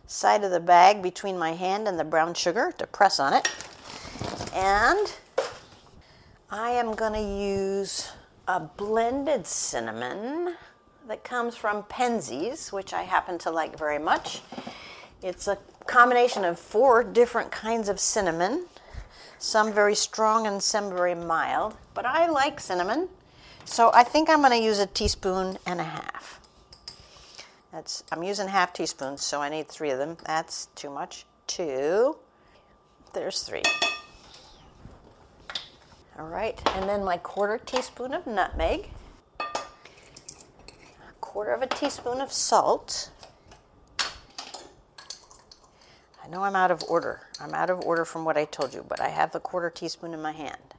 side 0.09 0.43
of 0.43 0.51
the 0.51 0.59
bag 0.59 1.01
between 1.01 1.39
my 1.39 1.53
hand 1.53 1.87
and 1.87 1.97
the 1.97 2.05
brown 2.05 2.35
sugar 2.35 2.73
to 2.79 2.89
press 2.89 3.21
on 3.21 3.33
it. 3.33 3.49
And 4.53 5.15
I 6.51 6.71
am 6.71 6.97
going 6.97 7.13
to 7.13 7.21
use 7.21 8.11
a 8.49 8.59
blended 8.59 9.47
cinnamon 9.47 10.57
that 11.09 11.25
comes 11.25 11.57
from 11.57 11.83
Penzeys, 11.85 12.73
which 12.73 12.93
I 12.93 13.03
happen 13.03 13.39
to 13.39 13.51
like 13.51 13.79
very 13.79 13.99
much. 13.99 14.41
It's 15.23 15.49
a 15.49 15.59
combination 15.87 16.45
of 16.45 16.59
four 16.59 17.05
different 17.05 17.51
kinds 17.51 17.89
of 17.89 18.01
cinnamon, 18.01 18.67
some 19.39 19.73
very 19.73 19.95
strong 19.95 20.47
and 20.47 20.63
some 20.63 20.91
very 20.91 21.15
mild. 21.15 21.77
But 21.95 22.07
I 22.07 22.29
like 22.29 22.61
cinnamon, 22.61 23.09
so 23.65 23.91
I 23.93 24.05
think 24.05 24.31
I'm 24.31 24.41
going 24.41 24.53
to 24.53 24.65
use 24.65 24.79
a 24.79 24.87
teaspoon 24.87 25.59
and 25.67 25.81
a 25.81 25.85
half. 25.85 26.41
That's 27.73 28.05
I'm 28.13 28.23
using 28.23 28.49
half 28.49 28.73
teaspoons, 28.73 29.23
so 29.23 29.43
I 29.43 29.49
need 29.49 29.69
three 29.69 29.91
of 29.91 29.99
them. 29.99 30.17
That's 30.25 30.67
too 30.75 30.91
much. 30.91 31.27
Two. 31.47 32.17
There's 33.13 33.43
three. 33.43 33.63
All 36.17 36.29
right, 36.29 36.61
and 36.77 36.89
then 36.89 37.05
my 37.05 37.17
quarter 37.17 37.59
teaspoon 37.59 38.15
of 38.15 38.27
nutmeg, 38.27 38.89
quarter 41.35 41.53
of 41.53 41.63
a 41.63 41.67
teaspoon 41.67 42.21
of 42.21 42.33
salt. 42.33 43.11
I 46.23 46.29
know 46.31 46.45
I'm 46.45 46.55
out 46.55 46.71
of 46.71 46.85
order. 46.89 47.23
I'm 47.41 47.53
out 47.55 47.71
of 47.71 47.81
order 47.81 48.05
from 48.05 48.25
what 48.25 48.37
I 48.37 48.45
told 48.45 48.73
you, 48.73 48.87
but 48.89 49.01
I 49.01 49.09
have 49.09 49.33
the 49.33 49.41
quarter 49.41 49.69
teaspoon 49.69 50.15
in 50.15 50.23
my 50.23 50.31
hand. 50.31 50.75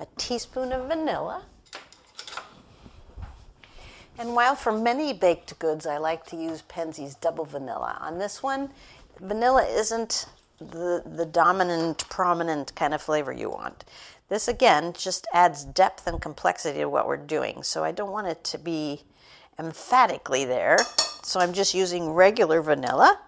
A 0.00 0.06
teaspoon 0.16 0.72
of 0.72 0.88
vanilla. 0.88 1.42
And 4.18 4.34
while 4.34 4.54
for 4.54 4.72
many 4.72 5.12
baked 5.12 5.58
goods 5.58 5.86
I 5.86 5.98
like 5.98 6.24
to 6.28 6.36
use 6.36 6.62
Penzeys 6.62 7.20
double 7.20 7.44
vanilla, 7.44 7.98
on 8.00 8.18
this 8.18 8.42
one, 8.42 8.70
vanilla 9.20 9.66
isn't 9.66 10.24
the, 10.58 11.02
the 11.04 11.26
dominant, 11.26 12.08
prominent 12.08 12.74
kind 12.74 12.94
of 12.94 13.02
flavor 13.02 13.30
you 13.30 13.50
want. 13.50 13.84
This 14.30 14.48
again 14.48 14.94
just 14.94 15.26
adds 15.34 15.66
depth 15.66 16.06
and 16.06 16.18
complexity 16.18 16.78
to 16.78 16.88
what 16.88 17.06
we're 17.06 17.18
doing, 17.18 17.62
so 17.62 17.84
I 17.84 17.92
don't 17.92 18.10
want 18.10 18.26
it 18.26 18.42
to 18.44 18.58
be 18.58 19.02
emphatically 19.60 20.44
there. 20.44 20.78
So 21.22 21.38
I'm 21.38 21.52
just 21.52 21.74
using 21.74 22.10
regular 22.10 22.62
vanilla. 22.62 23.20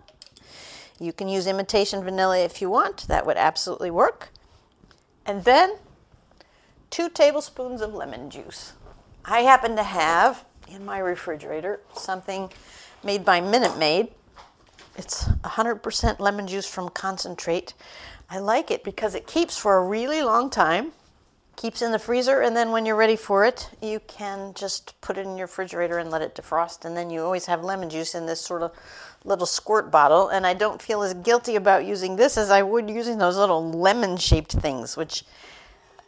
You 0.99 1.13
can 1.13 1.29
use 1.29 1.47
imitation 1.47 2.03
vanilla 2.03 2.39
if 2.39 2.61
you 2.61 2.71
want, 2.71 3.07
that 3.09 3.27
would 3.27 3.37
absolutely 3.37 3.91
work. 3.91 4.31
And 5.27 5.45
then 5.45 5.77
two 6.91 7.09
tablespoons 7.09 7.81
of 7.81 7.95
lemon 7.95 8.31
juice. 8.31 8.73
I 9.25 9.41
happen 9.41 9.77
to 9.77 9.83
have 9.83 10.45
in 10.69 10.85
my 10.85 10.99
refrigerator 10.99 11.81
something 11.95 12.51
made 13.05 13.25
by 13.25 13.41
Minute 13.41 13.79
Maid. 13.79 14.09
It's 14.97 15.25
100% 15.25 16.21
lemon 16.21 16.47
juice 16.47 16.69
from 16.69 16.89
concentrate. 16.91 17.75
I 18.31 18.39
like 18.39 18.71
it 18.71 18.85
because 18.85 19.15
it 19.15 19.27
keeps 19.27 19.59
for 19.59 19.77
a 19.77 19.85
really 19.85 20.23
long 20.23 20.51
time, 20.51 20.93
keeps 21.57 21.83
in 21.83 21.93
the 21.93 21.99
freezer, 21.99 22.41
and 22.41 22.57
then 22.57 22.71
when 22.71 22.87
you're 22.87 22.97
ready 22.97 23.17
for 23.17 23.45
it, 23.45 23.71
you 23.81 24.01
can 24.01 24.55
just 24.55 25.01
put 25.01 25.19
it 25.19 25.27
in 25.27 25.37
your 25.37 25.47
refrigerator 25.47 25.99
and 25.99 26.11
let 26.11 26.23
it 26.23 26.35
defrost. 26.35 26.85
And 26.85 26.97
then 26.97 27.11
you 27.11 27.23
always 27.23 27.47
have 27.47 27.63
lemon 27.63 27.91
juice 27.91 28.15
in 28.15 28.27
this 28.27 28.41
sort 28.41 28.63
of 28.63 28.73
little 29.25 29.47
squirt 29.47 29.91
bottle. 29.91 30.29
And 30.29 30.47
I 30.47 30.55
don't 30.55 30.81
feel 30.81 31.03
as 31.03 31.15
guilty 31.15 31.57
about 31.57 31.85
using 31.85 32.17
this 32.17 32.37
as 32.37 32.51
I 32.51 32.63
would 32.63 32.91
using 32.91 33.19
those 33.19 33.37
little 33.37 33.71
lemon 33.71 34.17
shaped 34.17 34.53
things, 34.53 34.97
which 34.97 35.25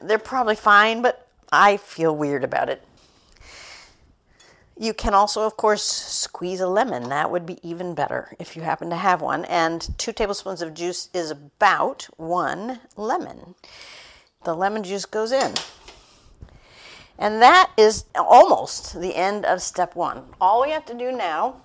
they're 0.00 0.18
probably 0.18 0.56
fine, 0.56 1.02
but 1.02 1.28
I 1.52 1.76
feel 1.76 2.16
weird 2.16 2.44
about 2.44 2.68
it. 2.68 2.82
You 4.76 4.92
can 4.92 5.14
also, 5.14 5.42
of 5.42 5.56
course, 5.56 5.84
squeeze 5.84 6.60
a 6.60 6.66
lemon. 6.66 7.08
That 7.10 7.30
would 7.30 7.46
be 7.46 7.58
even 7.62 7.94
better 7.94 8.34
if 8.40 8.56
you 8.56 8.62
happen 8.62 8.90
to 8.90 8.96
have 8.96 9.22
one. 9.22 9.44
And 9.44 9.86
two 9.98 10.12
tablespoons 10.12 10.62
of 10.62 10.74
juice 10.74 11.10
is 11.14 11.30
about 11.30 12.08
one 12.16 12.80
lemon. 12.96 13.54
The 14.44 14.54
lemon 14.54 14.82
juice 14.82 15.04
goes 15.04 15.32
in. 15.32 15.54
And 17.18 17.40
that 17.42 17.70
is 17.76 18.04
almost 18.14 19.00
the 19.00 19.14
end 19.14 19.44
of 19.44 19.62
step 19.62 19.94
one. 19.94 20.24
All 20.40 20.62
we 20.62 20.70
have 20.70 20.84
to 20.86 20.94
do 20.94 21.12
now 21.12 21.60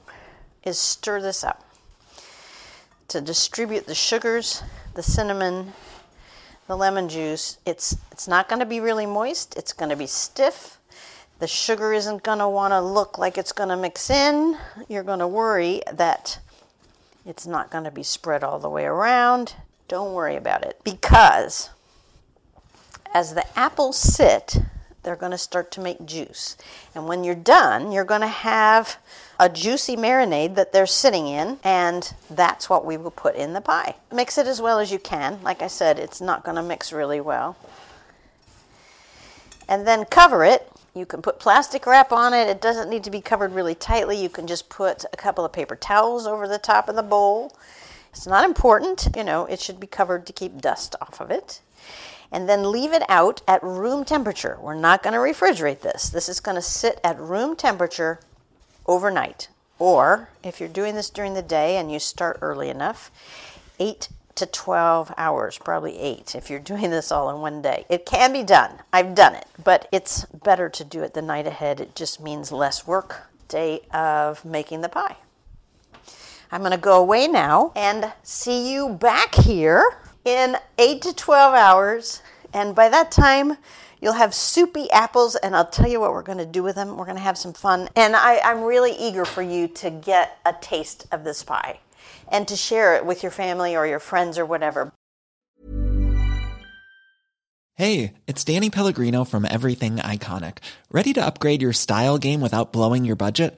is 0.63 0.77
stir 0.77 1.21
this 1.21 1.43
up 1.43 1.63
to 3.07 3.19
distribute 3.19 3.87
the 3.87 3.95
sugars, 3.95 4.61
the 4.93 5.01
cinnamon, 5.01 5.73
the 6.67 6.77
lemon 6.77 7.09
juice. 7.09 7.57
It's, 7.65 7.97
it's 8.11 8.27
not 8.27 8.47
going 8.47 8.59
to 8.59 8.65
be 8.65 8.79
really 8.79 9.07
moist, 9.07 9.57
it's 9.57 9.73
going 9.73 9.89
to 9.89 9.95
be 9.95 10.05
stiff 10.05 10.79
the 11.39 11.47
sugar 11.47 11.93
isn't 11.93 12.23
going 12.23 12.39
to 12.39 12.49
want 12.49 12.73
to 12.73 12.81
look 12.81 13.17
like 13.17 13.37
it's 13.37 13.53
going 13.53 13.69
to 13.69 13.77
mix 13.77 14.09
in. 14.09 14.57
You're 14.89 15.03
going 15.03 15.19
to 15.19 15.27
worry 15.27 15.81
that 15.91 16.37
it's 17.25 17.47
not 17.47 17.71
going 17.71 17.85
to 17.85 17.91
be 17.91 18.03
spread 18.03 18.43
all 18.43 18.59
the 18.59 18.69
way 18.69 18.83
around. 18.83 19.55
Don't 19.87 20.13
worry 20.13 20.35
about 20.35 20.65
it 20.65 20.81
because 20.83 21.69
as 23.13 23.33
the 23.33 23.45
apples 23.57 23.97
sit, 23.97 24.57
they're 25.03 25.15
going 25.15 25.31
to 25.31 25.37
start 25.37 25.71
to 25.71 25.81
make 25.81 26.05
juice. 26.05 26.57
And 26.93 27.07
when 27.07 27.23
you're 27.23 27.35
done, 27.35 27.91
you're 27.91 28.03
going 28.03 28.21
to 28.21 28.27
have 28.27 28.97
a 29.39 29.49
juicy 29.49 29.95
marinade 29.95 30.55
that 30.55 30.73
they're 30.73 30.85
sitting 30.85 31.27
in, 31.27 31.57
and 31.63 32.13
that's 32.29 32.69
what 32.69 32.85
we 32.85 32.97
will 32.97 33.11
put 33.11 33.35
in 33.35 33.53
the 33.53 33.61
pie. 33.61 33.95
Mix 34.11 34.37
it 34.37 34.47
as 34.47 34.61
well 34.61 34.79
as 34.79 34.91
you 34.91 34.99
can. 34.99 35.41
Like 35.43 35.61
I 35.61 35.67
said, 35.67 35.97
it's 35.99 36.21
not 36.21 36.43
going 36.43 36.57
to 36.57 36.63
mix 36.63 36.91
really 36.91 37.21
well. 37.21 37.57
And 39.67 39.87
then 39.87 40.05
cover 40.05 40.43
it 40.43 40.69
you 40.95 41.05
can 41.05 41.21
put 41.21 41.39
plastic 41.39 41.85
wrap 41.85 42.11
on 42.11 42.33
it. 42.33 42.49
It 42.49 42.61
doesn't 42.61 42.89
need 42.89 43.03
to 43.03 43.11
be 43.11 43.21
covered 43.21 43.53
really 43.53 43.75
tightly. 43.75 44.21
You 44.21 44.29
can 44.29 44.47
just 44.47 44.69
put 44.69 45.05
a 45.13 45.17
couple 45.17 45.45
of 45.45 45.53
paper 45.53 45.75
towels 45.75 46.25
over 46.25 46.47
the 46.47 46.57
top 46.57 46.89
of 46.89 46.95
the 46.95 47.03
bowl. 47.03 47.55
It's 48.11 48.25
not 48.25 48.43
important, 48.43 49.07
you 49.15 49.23
know, 49.23 49.45
it 49.45 49.59
should 49.59 49.79
be 49.79 49.87
covered 49.87 50.25
to 50.25 50.33
keep 50.33 50.59
dust 50.59 50.95
off 50.99 51.21
of 51.21 51.29
it. 51.29 51.61
And 52.31 52.47
then 52.47 52.71
leave 52.71 52.93
it 52.93 53.03
out 53.09 53.41
at 53.47 53.63
room 53.63 54.05
temperature. 54.05 54.57
We're 54.61 54.75
not 54.75 55.01
going 55.01 55.13
to 55.13 55.19
refrigerate 55.19 55.81
this. 55.81 56.09
This 56.09 56.29
is 56.29 56.39
going 56.39 56.55
to 56.55 56.61
sit 56.61 56.99
at 57.03 57.19
room 57.19 57.55
temperature 57.55 58.19
overnight. 58.85 59.47
Or 59.79 60.29
if 60.43 60.59
you're 60.59 60.69
doing 60.69 60.95
this 60.95 61.09
during 61.09 61.33
the 61.33 61.41
day 61.41 61.77
and 61.77 61.91
you 61.91 61.99
start 61.99 62.37
early 62.41 62.69
enough, 62.69 63.09
8 63.79 64.09
to 64.39 64.45
12 64.45 65.13
hours, 65.17 65.57
probably 65.57 65.99
eight, 65.99 66.33
if 66.33 66.49
you're 66.49 66.59
doing 66.71 66.89
this 66.89 67.11
all 67.11 67.29
in 67.29 67.41
one 67.41 67.61
day. 67.61 67.85
It 67.89 68.05
can 68.05 68.33
be 68.33 68.43
done. 68.43 68.71
I've 68.91 69.13
done 69.13 69.35
it, 69.35 69.45
but 69.63 69.87
it's 69.91 70.25
better 70.25 70.69
to 70.69 70.83
do 70.83 71.03
it 71.03 71.13
the 71.13 71.21
night 71.21 71.45
ahead. 71.45 71.79
It 71.79 71.95
just 71.95 72.21
means 72.21 72.51
less 72.51 72.87
work 72.87 73.23
day 73.47 73.81
of 73.93 74.43
making 74.45 74.81
the 74.81 74.89
pie. 74.89 75.17
I'm 76.51 76.61
going 76.61 76.71
to 76.71 76.77
go 76.77 76.99
away 76.99 77.27
now 77.27 77.71
and 77.75 78.11
see 78.23 78.71
you 78.71 78.89
back 78.89 79.35
here 79.35 79.83
in 80.25 80.57
8 80.77 81.01
to 81.03 81.13
12 81.13 81.53
hours. 81.53 82.21
And 82.53 82.75
by 82.75 82.89
that 82.89 83.11
time, 83.11 83.57
you'll 84.01 84.13
have 84.13 84.33
soupy 84.33 84.89
apples, 84.91 85.35
and 85.35 85.55
I'll 85.55 85.67
tell 85.67 85.87
you 85.87 85.99
what 85.99 86.11
we're 86.11 86.23
going 86.23 86.37
to 86.37 86.45
do 86.45 86.63
with 86.63 86.75
them. 86.75 86.97
We're 86.97 87.05
going 87.05 87.17
to 87.17 87.23
have 87.23 87.37
some 87.37 87.53
fun. 87.53 87.89
And 87.95 88.15
I, 88.15 88.39
am 88.43 88.63
really 88.63 88.91
eager 88.91 89.25
for 89.25 89.41
you 89.41 89.67
to 89.67 89.89
get 89.89 90.37
a 90.45 90.53
taste 90.61 91.07
of 91.11 91.23
this 91.23 91.43
pie 91.43 91.79
and 92.27 92.47
to 92.47 92.55
share 92.55 92.95
it 92.95 93.05
with 93.05 93.23
your 93.23 93.31
family 93.31 93.75
or 93.75 93.85
your 93.85 93.99
friends 93.99 94.37
or 94.37 94.45
whatever. 94.45 94.91
Hey, 97.75 98.13
it's 98.27 98.43
Danny 98.43 98.69
Pellegrino 98.69 99.23
from 99.23 99.45
Everything 99.45 99.97
Iconic. 99.97 100.57
Ready 100.91 101.13
to 101.13 101.25
upgrade 101.25 101.61
your 101.61 101.71
style 101.71 102.17
game 102.17 102.41
without 102.41 102.73
blowing 102.73 103.05
your 103.05 103.15
budget? 103.15 103.57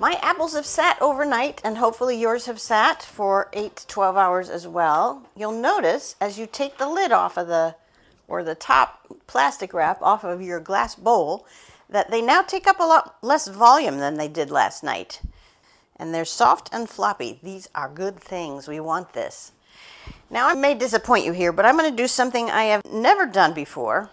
My 0.00 0.18
apples 0.22 0.54
have 0.54 0.64
sat 0.64 0.96
overnight 1.02 1.60
and 1.62 1.76
hopefully 1.76 2.16
yours 2.16 2.46
have 2.46 2.58
sat 2.58 3.02
for 3.02 3.50
8 3.52 3.76
to 3.76 3.86
12 3.86 4.16
hours 4.16 4.48
as 4.48 4.66
well. 4.66 5.26
You'll 5.36 5.52
notice 5.52 6.16
as 6.22 6.38
you 6.38 6.46
take 6.46 6.78
the 6.78 6.88
lid 6.88 7.12
off 7.12 7.36
of 7.36 7.48
the 7.48 7.74
or 8.26 8.42
the 8.42 8.54
top 8.54 9.06
plastic 9.26 9.74
wrap 9.74 10.00
off 10.00 10.24
of 10.24 10.40
your 10.40 10.58
glass 10.58 10.94
bowl 10.94 11.44
that 11.90 12.10
they 12.10 12.22
now 12.22 12.40
take 12.40 12.66
up 12.66 12.80
a 12.80 12.84
lot 12.84 13.18
less 13.20 13.46
volume 13.46 13.98
than 13.98 14.14
they 14.14 14.28
did 14.28 14.50
last 14.50 14.82
night. 14.82 15.20
And 15.96 16.14
they're 16.14 16.24
soft 16.24 16.70
and 16.72 16.88
floppy. 16.88 17.38
These 17.42 17.68
are 17.74 17.90
good 17.90 18.18
things. 18.18 18.68
We 18.68 18.80
want 18.80 19.12
this. 19.12 19.52
Now, 20.30 20.48
I 20.48 20.54
may 20.54 20.74
disappoint 20.74 21.26
you 21.26 21.32
here, 21.32 21.52
but 21.52 21.66
I'm 21.66 21.76
going 21.76 21.90
to 21.90 22.02
do 22.02 22.08
something 22.08 22.48
I 22.48 22.64
have 22.64 22.86
never 22.90 23.26
done 23.26 23.52
before. 23.52 24.08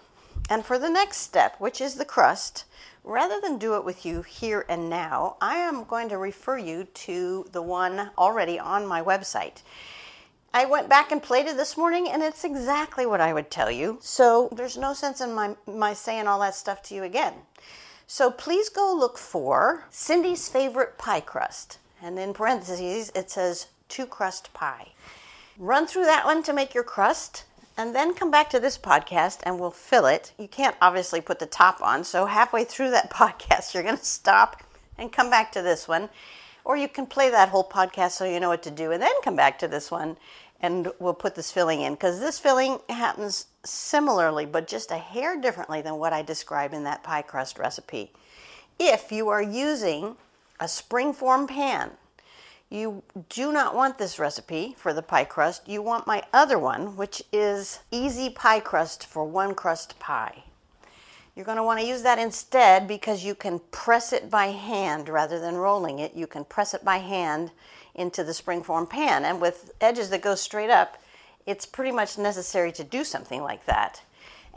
And 0.50 0.65
for 0.65 0.78
the 0.78 0.89
next 0.89 1.19
step, 1.19 1.56
which 1.60 1.80
is 1.80 1.95
the 1.95 2.04
crust, 2.04 2.65
rather 3.07 3.39
than 3.39 3.57
do 3.57 3.75
it 3.75 3.85
with 3.85 4.05
you 4.05 4.21
here 4.21 4.65
and 4.67 4.89
now, 4.89 5.37
I 5.39 5.57
am 5.57 5.85
going 5.85 6.09
to 6.09 6.17
refer 6.17 6.57
you 6.57 6.83
to 6.83 7.45
the 7.51 7.61
one 7.61 8.11
already 8.17 8.59
on 8.59 8.85
my 8.85 9.01
website. 9.01 9.61
I 10.53 10.65
went 10.65 10.89
back 10.89 11.11
and 11.11 11.23
played 11.23 11.47
it 11.47 11.55
this 11.55 11.77
morning, 11.77 12.09
and 12.09 12.21
it's 12.21 12.43
exactly 12.43 13.05
what 13.05 13.21
I 13.21 13.33
would 13.33 13.49
tell 13.49 13.71
you. 13.71 13.97
So 14.01 14.49
there's 14.51 14.77
no 14.77 14.93
sense 14.93 15.21
in 15.21 15.33
my, 15.33 15.55
my 15.65 15.93
saying 15.93 16.27
all 16.27 16.39
that 16.41 16.55
stuff 16.55 16.81
to 16.83 16.95
you 16.95 17.03
again. 17.03 17.33
So 18.07 18.29
please 18.29 18.69
go 18.69 18.93
look 18.93 19.17
for 19.17 19.85
Cindy's 19.89 20.49
favorite 20.49 20.97
pie 20.97 21.21
crust. 21.21 21.79
And 22.01 22.19
in 22.19 22.33
parentheses, 22.33 23.11
it 23.15 23.31
says 23.31 23.67
two 23.87 24.05
crust 24.05 24.53
pie. 24.53 24.89
Run 25.57 25.87
through 25.87 26.05
that 26.05 26.25
one 26.25 26.43
to 26.43 26.53
make 26.53 26.73
your 26.73 26.83
crust 26.83 27.45
and 27.77 27.95
then 27.95 28.15
come 28.15 28.31
back 28.31 28.49
to 28.49 28.59
this 28.59 28.77
podcast 28.77 29.39
and 29.43 29.59
we'll 29.59 29.71
fill 29.71 30.07
it. 30.07 30.33
You 30.39 30.47
can't 30.47 30.75
obviously 30.81 31.21
put 31.21 31.37
the 31.37 31.45
top 31.45 31.81
on, 31.81 32.03
so 32.03 32.25
halfway 32.25 32.63
through 32.63 32.89
that 32.91 33.11
podcast, 33.11 33.73
you're 33.73 33.83
going 33.83 33.97
to 33.97 34.03
stop 34.03 34.63
and 34.97 35.11
come 35.11 35.29
back 35.29 35.51
to 35.51 35.61
this 35.61 35.87
one. 35.87 36.09
Or 36.65 36.75
you 36.75 36.89
can 36.89 37.05
play 37.05 37.29
that 37.29 37.49
whole 37.49 37.63
podcast 37.63 38.11
so 38.11 38.25
you 38.25 38.39
know 38.39 38.49
what 38.49 38.63
to 38.63 38.71
do 38.71 38.91
and 38.91 39.01
then 39.01 39.11
come 39.23 39.37
back 39.37 39.59
to 39.59 39.67
this 39.67 39.89
one 39.89 40.17
and 40.59 40.91
we'll 40.99 41.13
put 41.13 41.35
this 41.35 41.51
filling 41.51 41.81
in 41.81 41.93
because 41.93 42.19
this 42.19 42.39
filling 42.39 42.79
happens 42.89 43.45
similarly 43.63 44.45
but 44.45 44.67
just 44.67 44.91
a 44.91 44.97
hair 44.97 45.39
differently 45.39 45.81
than 45.81 45.97
what 45.97 46.13
I 46.13 46.23
describe 46.23 46.73
in 46.73 46.83
that 46.83 47.03
pie 47.03 47.21
crust 47.21 47.57
recipe. 47.57 48.11
If 48.79 49.11
you 49.11 49.29
are 49.29 49.41
using 49.41 50.17
a 50.59 50.65
springform 50.65 51.47
pan, 51.47 51.91
you 52.69 53.01
do 53.30 53.51
not 53.51 53.75
want 53.75 53.97
this 53.97 54.19
recipe 54.19 54.75
for 54.77 54.93
the 54.93 55.01
pie 55.01 55.23
crust. 55.23 55.67
You 55.67 55.82
want 55.82 56.08
my 56.08 56.23
other 56.34 56.60
one, 56.60 56.97
which 56.97 57.23
is 57.32 57.80
easy 57.91 58.30
pie 58.30 58.60
crust 58.60 59.06
for 59.06 59.23
one 59.23 59.56
crust 59.56 59.97
pie. 59.99 60.43
You're 61.36 61.45
going 61.45 61.58
to 61.58 61.63
want 61.63 61.80
to 61.80 61.86
use 61.86 62.01
that 62.01 62.19
instead 62.19 62.88
because 62.88 63.23
you 63.23 63.36
can 63.36 63.60
press 63.71 64.12
it 64.12 64.30
by 64.30 64.47
hand 64.47 65.08
rather 65.08 65.39
than 65.39 65.56
rolling 65.56 65.99
it. 65.99 66.15
You 66.15 66.27
can 66.27 66.43
press 66.43 66.73
it 66.73 66.84
by 66.84 66.97
hand 66.97 67.51
into 67.93 68.23
the 68.23 68.32
springform 68.32 68.89
pan. 68.89 69.23
And 69.23 69.39
with 69.39 69.71
edges 69.80 70.10
that 70.10 70.21
go 70.21 70.36
straight 70.36 70.71
up, 70.71 70.97
it's 71.45 71.65
pretty 71.65 71.91
much 71.91 72.17
necessary 72.17 72.71
to 72.73 72.84
do 72.84 73.03
something 73.03 73.43
like 73.43 73.65
that. 73.65 74.01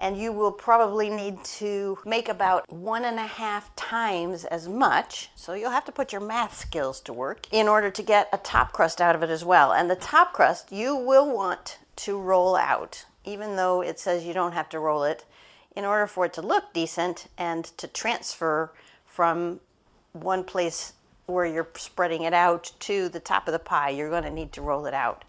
And 0.00 0.16
you 0.16 0.32
will 0.32 0.50
probably 0.50 1.10
need 1.10 1.44
to 1.44 1.98
make 2.06 2.30
about 2.30 2.64
one 2.72 3.04
and 3.04 3.18
a 3.18 3.26
half 3.26 3.74
times 3.76 4.46
as 4.46 4.66
much. 4.66 5.28
So 5.36 5.52
you'll 5.52 5.70
have 5.70 5.84
to 5.84 5.92
put 5.92 6.10
your 6.10 6.22
math 6.22 6.56
skills 6.56 7.00
to 7.02 7.12
work 7.12 7.46
in 7.52 7.68
order 7.68 7.90
to 7.90 8.02
get 8.02 8.30
a 8.32 8.38
top 8.38 8.72
crust 8.72 9.02
out 9.02 9.14
of 9.14 9.22
it 9.22 9.28
as 9.28 9.44
well. 9.44 9.72
And 9.72 9.90
the 9.90 9.96
top 9.96 10.32
crust 10.32 10.72
you 10.72 10.96
will 10.96 11.30
want 11.30 11.78
to 11.96 12.18
roll 12.18 12.56
out, 12.56 13.04
even 13.24 13.56
though 13.56 13.82
it 13.82 14.00
says 14.00 14.24
you 14.24 14.32
don't 14.32 14.52
have 14.52 14.70
to 14.70 14.78
roll 14.78 15.04
it, 15.04 15.26
in 15.76 15.84
order 15.84 16.06
for 16.06 16.24
it 16.24 16.32
to 16.32 16.42
look 16.42 16.72
decent 16.72 17.26
and 17.36 17.64
to 17.76 17.86
transfer 17.86 18.72
from 19.04 19.60
one 20.12 20.44
place 20.44 20.94
where 21.26 21.46
you're 21.46 21.68
spreading 21.76 22.22
it 22.22 22.32
out 22.32 22.72
to 22.80 23.08
the 23.10 23.20
top 23.20 23.46
of 23.46 23.52
the 23.52 23.58
pie, 23.58 23.90
you're 23.90 24.10
going 24.10 24.24
to 24.24 24.30
need 24.30 24.52
to 24.52 24.62
roll 24.62 24.86
it 24.86 24.94
out. 24.94 25.24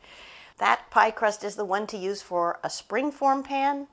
That 0.58 0.90
pie 0.90 1.12
crust 1.12 1.44
is 1.44 1.56
the 1.56 1.66
one 1.66 1.88
to 1.88 1.98
use 1.98 2.22
for 2.22 2.60
a 2.64 2.68
springform 2.68 3.44
pan, 3.44 3.88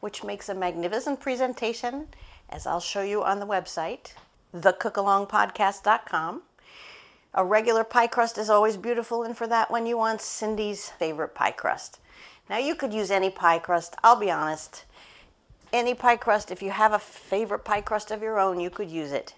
which 0.00 0.24
makes 0.24 0.48
a 0.48 0.54
magnificent 0.54 1.20
presentation, 1.20 2.06
as 2.50 2.66
I'll 2.66 2.80
show 2.80 3.02
you 3.02 3.22
on 3.22 3.40
the 3.40 3.46
website, 3.46 4.12
thecookalongpodcast.com. 4.54 6.42
A 7.34 7.44
regular 7.44 7.84
pie 7.84 8.06
crust 8.06 8.38
is 8.38 8.48
always 8.48 8.76
beautiful, 8.76 9.22
and 9.22 9.36
for 9.36 9.46
that 9.46 9.70
one, 9.70 9.86
you 9.86 9.98
want 9.98 10.20
Cindy's 10.20 10.88
favorite 10.88 11.34
pie 11.34 11.50
crust. 11.50 12.00
Now, 12.48 12.58
you 12.58 12.74
could 12.74 12.92
use 12.94 13.10
any 13.10 13.30
pie 13.30 13.58
crust, 13.58 13.94
I'll 14.02 14.18
be 14.18 14.30
honest. 14.30 14.84
Any 15.72 15.94
pie 15.94 16.16
crust, 16.16 16.50
if 16.50 16.62
you 16.62 16.70
have 16.70 16.94
a 16.94 16.98
favorite 16.98 17.64
pie 17.64 17.82
crust 17.82 18.10
of 18.10 18.22
your 18.22 18.38
own, 18.38 18.58
you 18.58 18.70
could 18.70 18.90
use 18.90 19.12
it. 19.12 19.34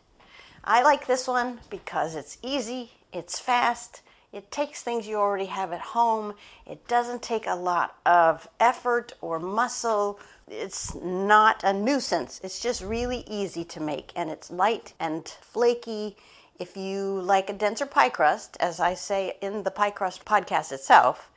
I 0.62 0.82
like 0.82 1.06
this 1.06 1.26
one 1.26 1.58
because 1.70 2.14
it's 2.14 2.38
easy, 2.42 2.92
it's 3.12 3.40
fast, 3.40 4.02
it 4.32 4.50
takes 4.50 4.82
things 4.82 5.08
you 5.08 5.16
already 5.16 5.46
have 5.46 5.72
at 5.72 5.80
home, 5.80 6.34
it 6.66 6.86
doesn't 6.86 7.22
take 7.22 7.46
a 7.46 7.54
lot 7.54 7.96
of 8.06 8.48
effort 8.60 9.12
or 9.20 9.40
muscle. 9.40 10.20
It's 10.48 10.94
not 10.94 11.64
a 11.64 11.72
nuisance. 11.72 12.40
It's 12.44 12.60
just 12.60 12.82
really 12.82 13.24
easy 13.26 13.64
to 13.64 13.80
make 13.80 14.12
and 14.14 14.30
it's 14.30 14.50
light 14.50 14.94
and 15.00 15.26
flaky. 15.40 16.16
If 16.58 16.76
you 16.76 17.20
like 17.22 17.50
a 17.50 17.54
denser 17.54 17.86
pie 17.86 18.10
crust, 18.10 18.56
as 18.60 18.78
I 18.78 18.94
say 18.94 19.36
in 19.40 19.64
the 19.64 19.70
pie 19.70 19.90
crust 19.90 20.24
podcast 20.24 20.70
itself, 20.72 21.30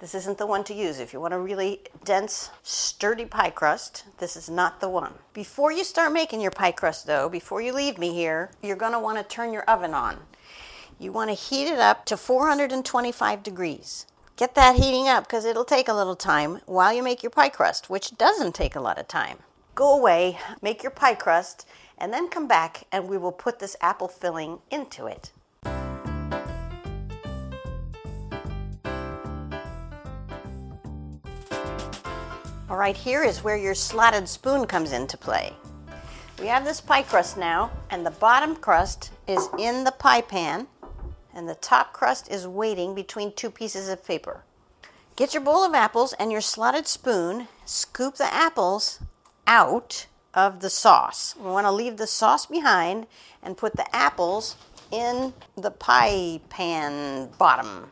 this 0.00 0.14
isn't 0.14 0.36
the 0.36 0.46
one 0.46 0.64
to 0.64 0.74
use. 0.74 0.98
If 0.98 1.12
you 1.12 1.20
want 1.20 1.32
a 1.32 1.38
really 1.38 1.80
dense, 2.04 2.50
sturdy 2.62 3.24
pie 3.24 3.50
crust, 3.50 4.04
this 4.18 4.36
is 4.36 4.50
not 4.50 4.80
the 4.80 4.88
one. 4.88 5.14
Before 5.32 5.72
you 5.72 5.84
start 5.84 6.12
making 6.12 6.42
your 6.42 6.50
pie 6.50 6.72
crust, 6.72 7.06
though, 7.06 7.28
before 7.28 7.62
you 7.62 7.72
leave 7.72 7.96
me 7.96 8.12
here, 8.12 8.50
you're 8.60 8.76
going 8.76 8.92
to 8.92 8.98
want 8.98 9.16
to 9.16 9.24
turn 9.24 9.52
your 9.52 9.62
oven 9.62 9.94
on. 9.94 10.18
You 10.98 11.10
want 11.10 11.30
to 11.30 11.34
heat 11.34 11.66
it 11.66 11.80
up 11.80 12.04
to 12.06 12.16
425 12.16 13.42
degrees. 13.42 14.06
Get 14.36 14.54
that 14.54 14.76
heating 14.76 15.08
up 15.08 15.24
because 15.24 15.44
it'll 15.44 15.64
take 15.64 15.88
a 15.88 15.94
little 15.94 16.14
time 16.14 16.60
while 16.66 16.92
you 16.92 17.02
make 17.02 17.22
your 17.22 17.30
pie 17.30 17.48
crust, 17.48 17.90
which 17.90 18.16
doesn't 18.16 18.54
take 18.54 18.76
a 18.76 18.80
lot 18.80 18.98
of 18.98 19.08
time. 19.08 19.38
Go 19.74 19.98
away, 19.98 20.38
make 20.62 20.82
your 20.82 20.92
pie 20.92 21.16
crust, 21.16 21.66
and 21.98 22.12
then 22.12 22.28
come 22.28 22.46
back 22.46 22.84
and 22.92 23.08
we 23.08 23.18
will 23.18 23.32
put 23.32 23.58
this 23.58 23.76
apple 23.80 24.06
filling 24.06 24.60
into 24.70 25.06
it. 25.06 25.32
All 32.70 32.76
right, 32.76 32.96
here 32.96 33.24
is 33.24 33.42
where 33.42 33.56
your 33.56 33.74
slotted 33.74 34.28
spoon 34.28 34.66
comes 34.66 34.92
into 34.92 35.16
play. 35.16 35.52
We 36.40 36.46
have 36.46 36.64
this 36.64 36.80
pie 36.80 37.02
crust 37.02 37.36
now, 37.36 37.70
and 37.90 38.04
the 38.04 38.10
bottom 38.10 38.56
crust 38.56 39.12
is 39.28 39.48
in 39.58 39.84
the 39.84 39.92
pie 39.92 40.22
pan, 40.22 40.66
and 41.34 41.48
the 41.48 41.54
top 41.56 41.92
crust 41.92 42.30
is 42.30 42.46
waiting 42.46 42.94
between 42.94 43.32
two 43.32 43.50
pieces 43.50 43.88
of 43.88 44.06
paper. 44.06 44.44
Get 45.16 45.34
your 45.34 45.42
bowl 45.42 45.64
of 45.64 45.74
apples 45.74 46.12
and 46.14 46.32
your 46.32 46.40
slotted 46.40 46.86
spoon, 46.86 47.48
scoop 47.64 48.16
the 48.16 48.32
apples 48.32 49.00
out 49.46 50.06
of 50.32 50.60
the 50.60 50.70
sauce. 50.70 51.34
We 51.38 51.50
want 51.50 51.66
to 51.66 51.72
leave 51.72 51.96
the 51.96 52.06
sauce 52.06 52.46
behind 52.46 53.06
and 53.42 53.56
put 53.56 53.76
the 53.76 53.94
apples 53.94 54.56
in 54.90 55.32
the 55.56 55.70
pie 55.70 56.40
pan 56.48 57.28
bottom. 57.38 57.90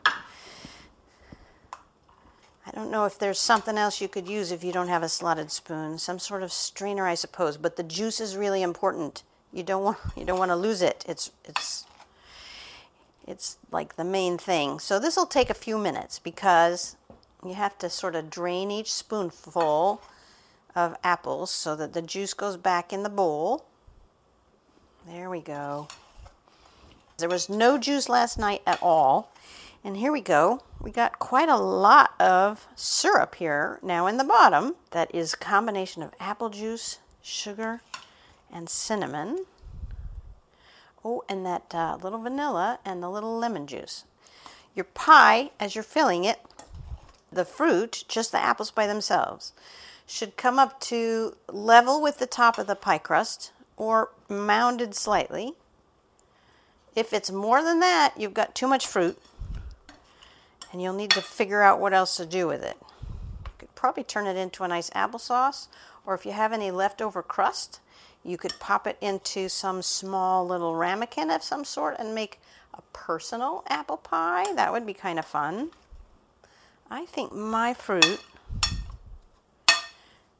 I 2.65 2.71
don't 2.71 2.91
know 2.91 3.05
if 3.05 3.19
there's 3.19 3.39
something 3.39 3.77
else 3.77 4.01
you 4.01 4.07
could 4.07 4.27
use 4.27 4.51
if 4.51 4.63
you 4.63 4.71
don't 4.71 4.87
have 4.87 5.03
a 5.03 5.09
slotted 5.09 5.51
spoon, 5.51 5.97
some 5.97 6.17
sort 6.17 6.43
of 6.43 6.51
strainer, 6.51 7.05
I 7.05 7.15
suppose. 7.15 7.57
But 7.57 7.75
the 7.75 7.83
juice 7.83 8.19
is 8.19 8.35
really 8.35 8.63
important. 8.63 9.23
You 9.51 9.63
don't 9.63 9.83
want 9.83 9.97
you 10.15 10.25
don't 10.25 10.39
want 10.39 10.49
to 10.49 10.55
lose 10.55 10.81
it. 10.81 11.05
It's 11.07 11.31
it's 11.45 11.85
it's 13.27 13.57
like 13.71 13.95
the 13.95 14.03
main 14.03 14.37
thing. 14.37 14.79
So 14.79 14.99
this 14.99 15.15
will 15.15 15.25
take 15.25 15.49
a 15.49 15.55
few 15.55 15.77
minutes 15.77 16.19
because 16.19 16.95
you 17.43 17.53
have 17.53 17.77
to 17.79 17.89
sort 17.89 18.15
of 18.15 18.29
drain 18.29 18.71
each 18.71 18.91
spoonful 18.91 20.01
of 20.75 20.95
apples 21.03 21.51
so 21.51 21.75
that 21.75 21.93
the 21.93 22.01
juice 22.01 22.33
goes 22.33 22.57
back 22.57 22.91
in 22.91 23.03
the 23.03 23.09
bowl. 23.09 23.65
There 25.07 25.29
we 25.29 25.41
go. 25.41 25.87
There 27.17 27.29
was 27.29 27.49
no 27.49 27.77
juice 27.77 28.09
last 28.09 28.39
night 28.39 28.61
at 28.65 28.81
all. 28.81 29.31
And 29.83 29.97
here 29.97 30.11
we 30.11 30.21
go. 30.21 30.61
We 30.81 30.91
got 30.91 31.19
quite 31.19 31.49
a 31.49 31.57
lot 31.57 32.13
of 32.19 32.67
syrup 32.75 33.35
here 33.35 33.79
now 33.81 34.07
in 34.07 34.17
the 34.17 34.23
bottom 34.23 34.75
that 34.91 35.13
is 35.13 35.35
combination 35.35 36.01
of 36.03 36.13
apple 36.19 36.49
juice, 36.49 36.99
sugar, 37.21 37.81
and 38.51 38.69
cinnamon. 38.69 39.45
Oh, 41.05 41.23
and 41.27 41.45
that 41.45 41.73
uh, 41.73 41.97
little 42.01 42.19
vanilla 42.19 42.79
and 42.85 43.03
the 43.03 43.09
little 43.09 43.37
lemon 43.37 43.67
juice. 43.67 44.05
Your 44.75 44.85
pie, 44.85 45.51
as 45.59 45.75
you're 45.75 45.83
filling 45.83 46.23
it, 46.23 46.39
the 47.31 47.45
fruit, 47.45 48.03
just 48.07 48.31
the 48.31 48.39
apples 48.39 48.71
by 48.71 48.87
themselves, 48.87 49.53
should 50.05 50.37
come 50.37 50.59
up 50.59 50.79
to 50.81 51.35
level 51.47 52.01
with 52.01 52.19
the 52.19 52.27
top 52.27 52.57
of 52.57 52.67
the 52.67 52.75
pie 52.75 52.97
crust 52.97 53.51
or 53.77 54.09
mounded 54.29 54.95
slightly. 54.95 55.53
If 56.95 57.13
it's 57.13 57.31
more 57.31 57.63
than 57.63 57.79
that, 57.79 58.13
you've 58.17 58.33
got 58.33 58.55
too 58.55 58.67
much 58.67 58.87
fruit 58.87 59.17
and 60.71 60.81
you'll 60.81 60.93
need 60.93 61.11
to 61.11 61.21
figure 61.21 61.61
out 61.61 61.79
what 61.79 61.93
else 61.93 62.17
to 62.17 62.25
do 62.25 62.47
with 62.47 62.63
it. 62.63 62.77
You 62.81 63.51
could 63.59 63.75
probably 63.75 64.03
turn 64.03 64.27
it 64.27 64.35
into 64.35 64.63
a 64.63 64.67
nice 64.67 64.89
applesauce, 64.89 65.67
or 66.05 66.15
if 66.15 66.25
you 66.25 66.31
have 66.31 66.51
any 66.51 66.71
leftover 66.71 67.21
crust, 67.21 67.79
you 68.23 68.37
could 68.37 68.53
pop 68.59 68.87
it 68.87 68.97
into 69.01 69.49
some 69.49 69.81
small 69.81 70.45
little 70.47 70.75
ramekin 70.75 71.29
of 71.29 71.43
some 71.43 71.65
sort 71.65 71.95
and 71.99 72.15
make 72.15 72.39
a 72.73 72.81
personal 72.93 73.63
apple 73.67 73.97
pie. 73.97 74.51
That 74.53 74.71
would 74.71 74.85
be 74.85 74.93
kind 74.93 75.19
of 75.19 75.25
fun. 75.25 75.71
I 76.89 77.05
think 77.05 77.33
my 77.33 77.73
fruit 77.73 78.21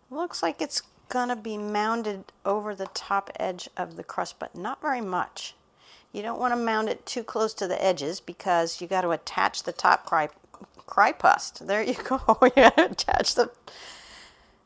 looks 0.10 0.44
like 0.44 0.62
it's 0.62 0.82
gonna 1.10 1.36
be 1.36 1.58
mounded 1.58 2.32
over 2.46 2.74
the 2.74 2.88
top 2.94 3.30
edge 3.40 3.70
of 3.76 3.96
the 3.96 4.04
crust, 4.04 4.40
but 4.40 4.56
not 4.56 4.82
very 4.82 5.02
much. 5.02 5.56
You 6.14 6.22
don't 6.22 6.40
want 6.40 6.54
to 6.54 6.56
mount 6.56 6.90
it 6.90 7.04
too 7.08 7.24
close 7.24 7.56
to 7.56 7.68
the 7.68 7.84
edges 7.84 8.20
because 8.20 8.80
you 8.80 8.88
got 8.88 9.02
to 9.02 9.10
attach 9.10 9.64
the 9.64 9.72
top 9.72 10.06
cry, 10.06 10.30
crust. 11.12 11.66
There 11.66 11.82
you 11.82 11.96
go. 12.04 12.22
you 12.44 12.52
got 12.52 12.78
to 12.78 12.92
attach 12.92 13.34
the 13.34 13.50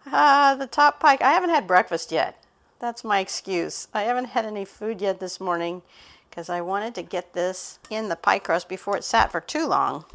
uh, 0.06 0.56
the 0.56 0.68
top 0.68 1.00
pie. 1.00 1.18
I 1.22 1.32
haven't 1.32 1.50
had 1.50 1.66
breakfast 1.66 2.12
yet. 2.12 2.44
That's 2.80 3.04
my 3.04 3.20
excuse. 3.20 3.88
I 3.94 4.04
haven't 4.04 4.26
had 4.26 4.46
any 4.46 4.66
food 4.66 5.02
yet 5.02 5.20
this 5.20 5.40
morning 5.40 5.82
because 6.30 6.50
I 6.50 6.62
wanted 6.62 6.94
to 6.96 7.02
get 7.02 7.34
this 7.34 7.80
in 7.90 8.10
the 8.10 8.16
pie 8.16 8.40
crust 8.40 8.70
before 8.70 8.96
it 8.96 9.04
sat 9.04 9.32
for 9.32 9.42
too 9.42 9.66
long. 9.66 10.06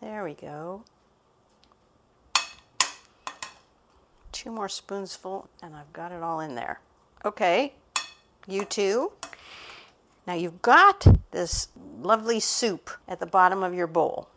There 0.00 0.24
we 0.24 0.34
go. 0.34 0.82
Two 4.32 4.50
more 4.50 4.68
spoonsful 4.68 5.46
and 5.62 5.76
I've 5.76 5.92
got 5.92 6.12
it 6.12 6.22
all 6.22 6.40
in 6.40 6.54
there. 6.54 6.80
Okay, 7.24 7.74
you 8.46 8.64
too. 8.64 9.12
Now 10.26 10.34
you've 10.34 10.62
got 10.62 11.06
this 11.30 11.68
lovely 12.00 12.40
soup 12.40 12.90
at 13.06 13.20
the 13.20 13.26
bottom 13.26 13.62
of 13.62 13.74
your 13.74 13.86
bowl. 13.86 14.28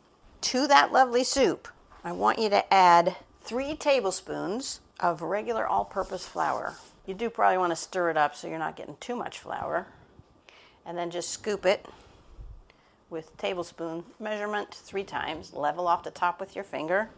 To 0.41 0.67
that 0.67 0.91
lovely 0.91 1.23
soup, 1.23 1.69
I 2.03 2.11
want 2.11 2.39
you 2.39 2.49
to 2.49 2.73
add 2.73 3.15
three 3.41 3.75
tablespoons 3.75 4.81
of 4.99 5.21
regular 5.21 5.67
all 5.67 5.85
purpose 5.85 6.25
flour. 6.25 6.75
You 7.05 7.13
do 7.13 7.29
probably 7.29 7.57
want 7.57 7.71
to 7.71 7.75
stir 7.75 8.09
it 8.09 8.17
up 8.17 8.35
so 8.35 8.47
you're 8.47 8.59
not 8.59 8.75
getting 8.75 8.97
too 8.99 9.15
much 9.15 9.39
flour. 9.39 9.87
And 10.85 10.97
then 10.97 11.11
just 11.11 11.29
scoop 11.29 11.65
it 11.65 11.85
with 13.09 13.35
tablespoon 13.37 14.03
measurement 14.19 14.73
three 14.73 15.03
times, 15.03 15.53
level 15.53 15.87
off 15.87 16.03
the 16.03 16.11
top 16.11 16.39
with 16.39 16.55
your 16.55 16.63
finger. 16.63 17.09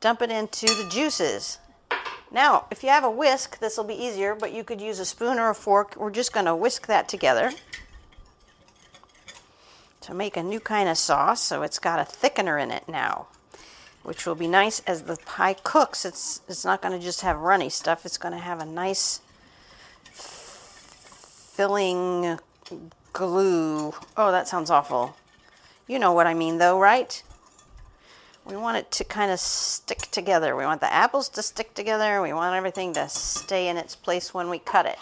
Dump 0.00 0.22
it 0.22 0.30
into 0.30 0.66
the 0.66 0.88
juices. 0.90 1.58
Now, 2.30 2.66
if 2.70 2.82
you 2.82 2.90
have 2.90 3.04
a 3.04 3.10
whisk, 3.10 3.58
this 3.58 3.76
will 3.76 3.84
be 3.84 3.94
easier, 3.94 4.34
but 4.34 4.52
you 4.52 4.62
could 4.62 4.80
use 4.80 4.98
a 4.98 5.04
spoon 5.04 5.38
or 5.38 5.50
a 5.50 5.54
fork. 5.54 5.96
We're 5.96 6.10
just 6.10 6.32
going 6.32 6.46
to 6.46 6.54
whisk 6.54 6.86
that 6.86 7.08
together 7.08 7.52
to 10.02 10.14
make 10.14 10.36
a 10.36 10.42
new 10.42 10.60
kind 10.60 10.88
of 10.88 10.98
sauce. 10.98 11.42
So 11.42 11.62
it's 11.62 11.78
got 11.78 11.98
a 11.98 12.04
thickener 12.04 12.62
in 12.62 12.70
it 12.70 12.86
now, 12.86 13.28
which 14.02 14.26
will 14.26 14.34
be 14.34 14.48
nice 14.48 14.80
as 14.86 15.02
the 15.02 15.16
pie 15.26 15.54
cooks. 15.54 16.04
It's, 16.04 16.40
it's 16.48 16.64
not 16.64 16.82
going 16.82 16.98
to 16.98 17.04
just 17.04 17.20
have 17.22 17.38
runny 17.38 17.68
stuff, 17.68 18.06
it's 18.06 18.18
going 18.18 18.34
to 18.34 18.40
have 18.40 18.60
a 18.60 18.66
nice 18.66 19.20
filling 21.58 22.38
glue. 23.12 23.92
Oh, 24.16 24.30
that 24.30 24.48
sounds 24.48 24.70
awful. 24.70 25.16
You 25.86 25.98
know 25.98 26.12
what 26.12 26.26
I 26.26 26.34
mean, 26.34 26.58
though, 26.58 26.78
right? 26.78 27.22
We 28.44 28.56
want 28.56 28.78
it 28.78 28.90
to 28.92 29.04
kind 29.04 29.30
of 29.30 29.40
stick 29.40 29.98
together. 30.10 30.56
We 30.56 30.64
want 30.64 30.80
the 30.80 30.92
apples 30.92 31.28
to 31.30 31.42
stick 31.42 31.74
together. 31.74 32.22
We 32.22 32.32
want 32.32 32.54
everything 32.54 32.94
to 32.94 33.08
stay 33.08 33.68
in 33.68 33.76
its 33.76 33.94
place 33.94 34.32
when 34.32 34.48
we 34.48 34.58
cut 34.58 34.86
it. 34.86 34.98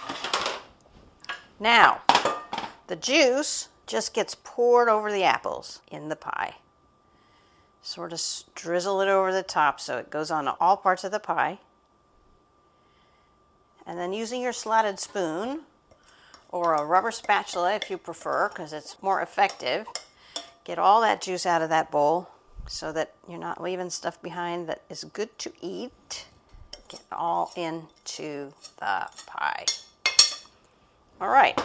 Now, 1.61 2.01
the 2.89 2.97
juice 2.97 3.69
just 3.87 4.15
gets 4.15 4.37
poured 4.43 4.89
over 4.89 5.13
the 5.13 5.23
apples 5.23 5.81
in 5.91 6.09
the 6.09 6.17
pie. 6.17 6.57
Sort 7.87 8.13
of 8.13 8.21
drizzle 8.57 9.01
it 9.01 9.07
over 9.07 9.33
the 9.33 9.45
top 9.45 9.79
so 9.79 9.97
it 9.97 10.11
goes 10.11 10.33
on 10.33 10.49
all 10.49 10.77
parts 10.77 11.05
of 11.05 11.13
the 11.13 11.21
pie. 11.21 11.61
And 13.87 13.97
then 13.97 14.13
using 14.13 14.43
your 14.43 14.53
slotted 14.53 14.99
spoon 14.99 15.61
or 16.49 16.75
a 16.75 16.85
rubber 16.85 17.13
spatula 17.13 17.77
if 17.77 17.89
you 17.89 17.97
prefer, 17.97 18.49
because 18.49 18.73
it's 18.73 19.01
more 19.05 19.23
effective, 19.23 19.87
get 20.65 20.81
all 20.81 21.01
that 21.03 21.23
juice 21.23 21.47
out 21.47 21.63
of 21.63 21.69
that 21.69 21.93
bowl 21.93 22.29
so 22.67 22.91
that 22.91 23.13
you're 23.29 23.39
not 23.39 23.63
leaving 23.63 23.89
stuff 23.89 24.21
behind 24.21 24.69
that 24.69 24.83
is 24.91 25.05
good 25.05 25.39
to 25.39 25.53
eat. 25.61 26.27
Get 26.89 27.05
all 27.13 27.53
into 27.55 28.53
the 28.79 29.09
pie. 29.29 29.65
All 31.21 31.29
right. 31.29 31.57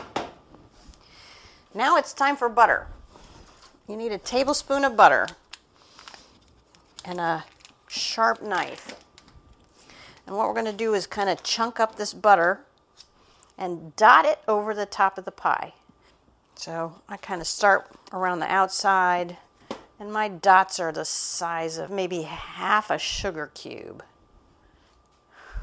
Now 1.74 1.98
it's 1.98 2.14
time 2.14 2.38
for 2.38 2.48
butter. 2.48 2.86
You 3.90 3.98
need 3.98 4.12
a 4.12 4.20
tablespoon 4.20 4.86
of 4.86 4.96
butter 4.96 5.26
and 7.06 7.20
a 7.20 7.46
sharp 7.88 8.42
knife. 8.42 8.96
And 10.26 10.36
what 10.36 10.48
we're 10.48 10.54
going 10.54 10.66
to 10.66 10.74
do 10.74 10.94
is 10.94 11.08
kind 11.08 11.30
of 11.30 11.44
chunk 11.44 11.80
up 11.80 11.96
this 11.96 12.14
butter 12.14 12.62
and 13.58 13.96
dot 13.96 14.26
it 14.26 14.40
over 14.48 14.74
the 14.74 14.86
top 14.86 15.18
of 15.18 15.26
the 15.26 15.32
pie. 15.32 15.74
So 16.56 17.02
I 17.10 17.18
kind 17.18 17.42
of 17.42 17.48
start 17.48 17.90
around 18.14 18.40
the 18.40 18.52
outside 18.52 19.38
and 20.02 20.12
my 20.12 20.28
dots 20.28 20.80
are 20.80 20.92
the 20.92 21.06
size 21.06 21.78
of 21.78 21.92
maybe 21.92 22.24
half 22.24 22.90
a 22.90 22.98
sugar 22.98 23.52
cube. 23.54 24.04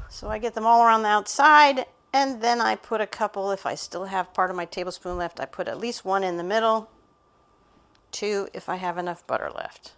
So 0.07 0.29
I 0.29 0.39
get 0.39 0.55
them 0.55 0.65
all 0.65 0.81
around 0.81 1.03
the 1.03 1.09
outside, 1.09 1.85
and 2.13 2.41
then 2.41 2.61
I 2.61 2.75
put 2.75 3.01
a 3.01 3.05
couple, 3.05 3.51
if 3.51 3.65
I 3.65 3.75
still 3.75 4.05
have 4.05 4.33
part 4.33 4.49
of 4.49 4.55
my 4.55 4.63
tablespoon 4.63 5.17
left, 5.17 5.41
I 5.41 5.45
put 5.45 5.67
at 5.67 5.77
least 5.77 6.05
one 6.05 6.23
in 6.23 6.37
the 6.37 6.43
middle, 6.43 6.89
two 8.11 8.47
if 8.53 8.69
I 8.69 8.77
have 8.77 8.97
enough 8.97 9.27
butter 9.27 9.51
left. 9.53 9.91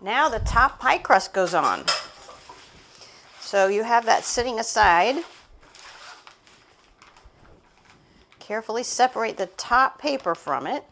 Now 0.00 0.28
the 0.28 0.38
top 0.40 0.78
pie 0.78 0.98
crust 0.98 1.34
goes 1.34 1.52
on. 1.52 1.84
So 3.40 3.68
you 3.68 3.82
have 3.82 4.06
that 4.06 4.24
sitting 4.24 4.58
aside. 4.58 5.24
Carefully 8.38 8.82
separate 8.82 9.36
the 9.36 9.46
top 9.46 9.98
paper 9.98 10.34
from 10.34 10.66
it 10.66 10.84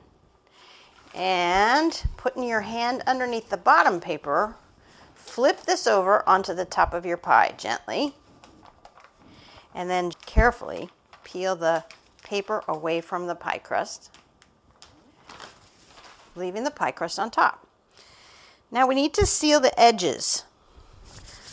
and 1.14 2.02
putting 2.16 2.44
your 2.44 2.60
hand 2.60 3.02
underneath 3.06 3.48
the 3.48 3.56
bottom 3.56 3.98
paper, 3.98 4.54
flip 5.14 5.62
this 5.62 5.86
over 5.86 6.28
onto 6.28 6.52
the 6.52 6.64
top 6.64 6.92
of 6.92 7.06
your 7.06 7.16
pie 7.16 7.54
gently. 7.56 8.14
And 9.74 9.88
then 9.88 10.12
carefully 10.26 10.90
peel 11.24 11.56
the 11.56 11.84
paper 12.22 12.62
away 12.68 13.00
from 13.00 13.26
the 13.26 13.34
pie 13.34 13.58
crust, 13.58 14.10
leaving 16.36 16.64
the 16.64 16.70
pie 16.70 16.90
crust 16.90 17.18
on 17.18 17.30
top. 17.30 17.67
Now 18.70 18.86
we 18.86 18.94
need 18.94 19.14
to 19.14 19.26
seal 19.26 19.60
the 19.60 19.78
edges. 19.80 20.44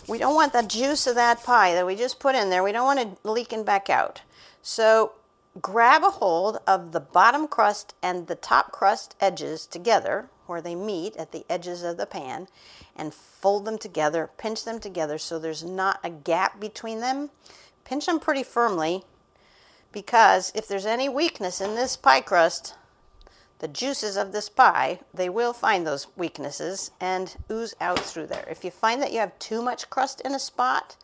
We 0.07 0.17
don't 0.17 0.35
want 0.35 0.53
the 0.53 0.61
juice 0.61 1.07
of 1.07 1.15
that 1.15 1.43
pie 1.43 1.73
that 1.73 1.85
we 1.85 1.95
just 1.95 2.19
put 2.19 2.35
in 2.35 2.49
there, 2.49 2.63
we 2.63 2.71
don't 2.71 2.85
want 2.85 2.99
it 2.99 3.25
leaking 3.25 3.63
back 3.63 3.89
out. 3.89 4.21
So 4.61 5.13
grab 5.61 6.03
a 6.03 6.09
hold 6.09 6.59
of 6.67 6.91
the 6.91 6.99
bottom 6.99 7.47
crust 7.47 7.95
and 8.03 8.27
the 8.27 8.35
top 8.35 8.71
crust 8.71 9.15
edges 9.21 9.65
together 9.65 10.29
where 10.45 10.61
they 10.61 10.75
meet 10.75 11.15
at 11.15 11.31
the 11.31 11.45
edges 11.49 11.81
of 11.81 11.97
the 11.97 12.05
pan 12.05 12.47
and 12.95 13.13
fold 13.13 13.65
them 13.65 13.77
together, 13.77 14.29
pinch 14.37 14.63
them 14.63 14.79
together 14.79 15.17
so 15.17 15.39
there's 15.39 15.63
not 15.63 15.99
a 16.03 16.09
gap 16.09 16.59
between 16.59 16.99
them. 16.99 17.29
Pinch 17.83 18.05
them 18.05 18.19
pretty 18.19 18.43
firmly 18.43 19.03
because 19.91 20.51
if 20.53 20.67
there's 20.67 20.85
any 20.85 21.07
weakness 21.07 21.61
in 21.61 21.75
this 21.75 21.95
pie 21.95 22.21
crust, 22.21 22.75
the 23.59 23.67
juices 23.67 24.17
of 24.17 24.31
this 24.31 24.49
pie, 24.49 24.99
they 25.13 25.29
will 25.29 25.53
find 25.53 25.87
those 25.87 26.07
weaknesses 26.17 26.91
and 26.99 27.35
ooze 27.49 27.73
out 27.79 27.99
through 27.99 28.27
there. 28.27 28.45
If 28.49 28.63
you 28.63 28.71
find 28.71 29.01
that 29.01 29.13
you 29.13 29.19
have 29.19 29.37
too 29.39 29.61
much 29.61 29.89
crust 29.89 30.21
in 30.21 30.35
a 30.35 30.39
spot, 30.39 30.97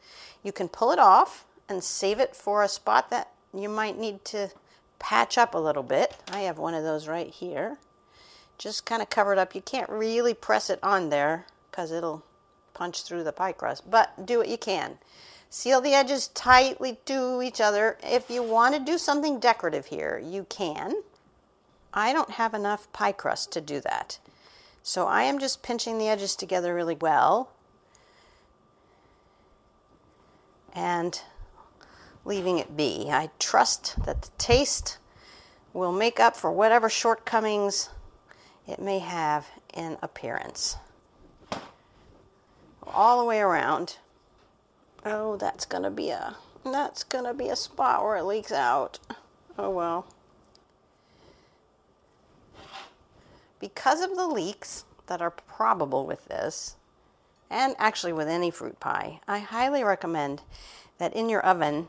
you 0.44 0.52
can 0.52 0.68
pull 0.68 0.92
it 0.92 1.00
off 1.00 1.46
and 1.70 1.84
save 1.84 2.20
it 2.20 2.36
for 2.36 2.64
a 2.64 2.68
spot 2.68 3.10
that 3.10 3.30
you 3.54 3.70
might 3.70 3.98
need 3.98 4.26
to 4.26 4.50
patch 5.00 5.38
up 5.38 5.56
a 5.56 5.60
little 5.60 5.84
bit. 5.84 6.18
I 6.32 6.42
have 6.42 6.58
one 6.58 6.74
of 6.74 6.84
those 6.84 7.08
right 7.08 7.30
here. 7.30 7.78
Just 8.58 8.86
kind 8.86 9.02
of 9.02 9.10
cover 9.10 9.34
it 9.34 9.40
up. 9.40 9.56
You 9.56 9.62
can't 9.62 9.90
really 9.90 10.34
press 10.34 10.70
it 10.70 10.80
on 10.84 11.10
there 11.10 11.46
because 11.70 11.92
it'll 11.92 12.24
punch 12.74 13.04
through 13.04 13.24
the 13.24 13.32
pie 13.32 13.54
crust, 13.54 13.90
but 13.90 14.26
do 14.26 14.38
what 14.38 14.50
you 14.50 14.58
can. 14.58 14.98
Seal 15.50 15.82
the 15.82 15.94
edges 15.94 16.28
tightly 16.30 16.98
to 17.06 17.42
each 17.42 17.60
other. 17.60 17.98
If 18.04 18.30
you 18.30 18.44
want 18.44 18.76
to 18.76 18.80
do 18.80 18.98
something 18.98 19.40
decorative 19.40 19.86
here, 19.86 20.22
you 20.24 20.46
can. 20.50 20.94
I 21.94 22.14
don't 22.14 22.32
have 22.32 22.54
enough 22.54 22.92
pie 22.94 23.12
crust 23.12 23.52
to 23.54 23.62
do 23.62 23.80
that. 23.82 24.20
So 24.84 25.08
I 25.08 25.24
am 25.24 25.40
just 25.40 25.62
pinching 25.62 25.98
the 25.98 26.08
edges 26.08 26.36
together 26.36 26.74
really 26.74 26.96
well 26.96 27.52
and 30.74 31.22
leaving 32.26 32.58
it 32.58 32.76
be. 32.78 33.10
I 33.12 33.30
trust 33.40 33.96
that 34.06 34.22
the 34.22 34.32
taste 34.38 34.98
will 35.74 35.92
make 35.92 36.20
up 36.20 36.36
for 36.36 36.52
whatever 36.52 36.90
shortcomings 36.90 37.90
it 38.68 38.80
may 38.80 39.00
have 39.00 39.48
in 39.74 39.98
appearance. 40.02 40.78
All 42.88 43.20
the 43.20 43.26
way 43.26 43.40
around. 43.40 43.98
Oh, 45.06 45.38
that's 45.38 45.66
going 45.66 45.84
to 45.84 45.90
be 45.90 46.10
a 46.10 46.36
that's 46.64 47.04
going 47.04 47.24
to 47.26 47.34
be 47.34 47.50
a 47.50 47.56
spot 47.56 48.04
where 48.04 48.18
it 48.18 48.24
leaks 48.24 48.52
out. 48.52 49.00
Oh 49.58 49.70
well. 49.72 50.06
Because 53.62 54.02
of 54.02 54.16
the 54.16 54.28
leaks 54.28 54.86
that 55.06 55.22
are 55.22 55.30
probable 55.30 56.08
with 56.08 56.26
this, 56.26 56.76
and 57.48 57.76
actually 57.78 58.12
with 58.12 58.28
any 58.28 58.50
fruit 58.50 58.80
pie, 58.80 59.22
I 59.28 59.38
highly 59.38 59.84
recommend 59.84 60.42
that 60.98 61.14
in 61.14 61.30
your 61.30 61.42
oven, 61.42 61.88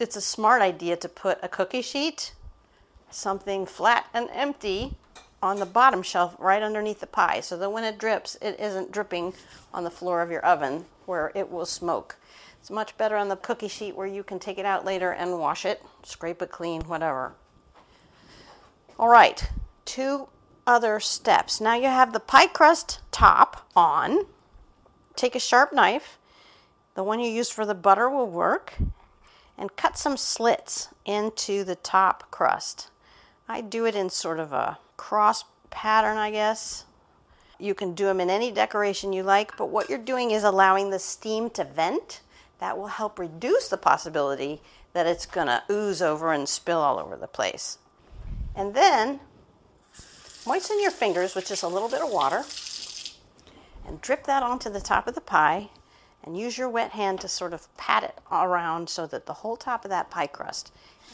it's 0.00 0.16
a 0.16 0.22
smart 0.22 0.62
idea 0.62 0.96
to 0.96 1.08
put 1.10 1.38
a 1.42 1.48
cookie 1.48 1.82
sheet, 1.82 2.32
something 3.10 3.66
flat 3.66 4.06
and 4.14 4.30
empty, 4.32 4.96
on 5.42 5.58
the 5.58 5.66
bottom 5.66 6.02
shelf 6.02 6.36
right 6.38 6.62
underneath 6.62 7.00
the 7.00 7.06
pie 7.06 7.40
so 7.40 7.56
that 7.58 7.70
when 7.70 7.84
it 7.84 7.98
drips, 7.98 8.38
it 8.40 8.58
isn't 8.60 8.92
dripping 8.92 9.34
on 9.74 9.84
the 9.84 9.90
floor 9.90 10.22
of 10.22 10.30
your 10.30 10.44
oven 10.44 10.86
where 11.04 11.32
it 11.34 11.50
will 11.50 11.66
smoke. 11.66 12.16
It's 12.60 12.70
much 12.70 12.96
better 12.96 13.16
on 13.16 13.28
the 13.28 13.36
cookie 13.36 13.68
sheet 13.68 13.96
where 13.96 14.06
you 14.06 14.22
can 14.22 14.38
take 14.38 14.56
it 14.56 14.64
out 14.64 14.84
later 14.84 15.10
and 15.10 15.38
wash 15.38 15.66
it, 15.66 15.82
scrape 16.04 16.40
it 16.40 16.52
clean, 16.52 16.82
whatever. 16.82 17.34
All 18.98 19.08
right, 19.08 19.46
two 19.84 20.28
other 20.66 21.00
steps. 21.00 21.60
Now 21.60 21.74
you 21.74 21.88
have 21.88 22.12
the 22.12 22.20
pie 22.20 22.46
crust 22.46 23.00
top 23.10 23.68
on. 23.74 24.26
Take 25.16 25.34
a 25.34 25.40
sharp 25.40 25.72
knife, 25.72 26.18
the 26.94 27.02
one 27.02 27.20
you 27.20 27.30
used 27.30 27.52
for 27.52 27.66
the 27.66 27.74
butter 27.74 28.08
will 28.08 28.26
work, 28.26 28.74
and 29.58 29.76
cut 29.76 29.98
some 29.98 30.16
slits 30.16 30.88
into 31.04 31.64
the 31.64 31.76
top 31.76 32.30
crust. 32.30 32.90
I 33.48 33.60
do 33.60 33.84
it 33.84 33.94
in 33.94 34.08
sort 34.08 34.38
of 34.38 34.52
a 34.52 34.78
cross 34.96 35.44
pattern, 35.70 36.16
I 36.16 36.30
guess. 36.30 36.84
You 37.58 37.74
can 37.74 37.94
do 37.94 38.06
them 38.06 38.20
in 38.20 38.30
any 38.30 38.50
decoration 38.50 39.12
you 39.12 39.22
like, 39.22 39.56
but 39.56 39.68
what 39.68 39.88
you're 39.88 39.98
doing 39.98 40.30
is 40.30 40.44
allowing 40.44 40.90
the 40.90 40.98
steam 40.98 41.50
to 41.50 41.64
vent. 41.64 42.20
That 42.58 42.78
will 42.78 42.86
help 42.86 43.18
reduce 43.18 43.68
the 43.68 43.76
possibility 43.76 44.60
that 44.92 45.06
it's 45.06 45.26
going 45.26 45.48
to 45.48 45.62
ooze 45.70 46.02
over 46.02 46.32
and 46.32 46.48
spill 46.48 46.78
all 46.78 46.98
over 46.98 47.16
the 47.16 47.26
place. 47.26 47.78
And 48.54 48.74
then 48.74 49.20
moisten 50.46 50.80
your 50.80 50.90
fingers 50.90 51.34
with 51.34 51.46
just 51.46 51.62
a 51.62 51.68
little 51.68 51.88
bit 51.88 52.02
of 52.02 52.10
water 52.10 52.44
and 53.86 54.00
drip 54.00 54.24
that 54.24 54.42
onto 54.42 54.70
the 54.70 54.80
top 54.80 55.06
of 55.06 55.14
the 55.14 55.20
pie 55.20 55.68
and 56.24 56.38
use 56.38 56.56
your 56.56 56.68
wet 56.68 56.90
hand 56.92 57.20
to 57.20 57.28
sort 57.28 57.52
of 57.52 57.74
pat 57.76 58.04
it 58.04 58.18
around 58.30 58.88
so 58.88 59.06
that 59.06 59.26
the 59.26 59.32
whole 59.32 59.56
top 59.56 59.84
of 59.84 59.90
that 59.90 60.10
pie 60.10 60.26
crust 60.26 60.72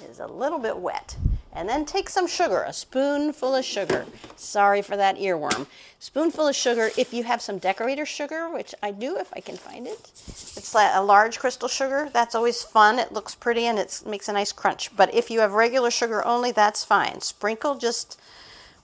is 0.08 0.20
a 0.20 0.26
little 0.26 0.58
bit 0.58 0.76
wet. 0.76 1.16
And 1.52 1.68
then 1.68 1.84
take 1.84 2.08
some 2.08 2.26
sugar, 2.26 2.62
a 2.62 2.72
spoonful 2.72 3.54
of 3.54 3.64
sugar. 3.64 4.04
Sorry 4.36 4.82
for 4.82 4.96
that 4.96 5.16
earworm. 5.16 5.66
Spoonful 5.98 6.46
of 6.46 6.54
sugar. 6.54 6.90
If 6.96 7.12
you 7.12 7.24
have 7.24 7.40
some 7.40 7.58
decorator 7.58 8.06
sugar, 8.06 8.48
which 8.50 8.74
I 8.82 8.92
do 8.92 9.16
if 9.16 9.32
I 9.32 9.40
can 9.40 9.56
find 9.56 9.86
it, 9.86 10.10
it's 10.56 10.74
a 10.74 11.02
large 11.02 11.38
crystal 11.38 11.68
sugar. 11.68 12.10
That's 12.12 12.34
always 12.34 12.62
fun. 12.62 12.98
It 12.98 13.12
looks 13.12 13.34
pretty 13.34 13.64
and 13.64 13.78
it 13.78 14.02
makes 14.06 14.28
a 14.28 14.32
nice 14.34 14.52
crunch. 14.52 14.94
But 14.94 15.12
if 15.14 15.30
you 15.30 15.40
have 15.40 15.52
regular 15.52 15.90
sugar 15.90 16.24
only, 16.24 16.52
that's 16.52 16.84
fine. 16.84 17.20
Sprinkle 17.22 17.76
just 17.76 18.20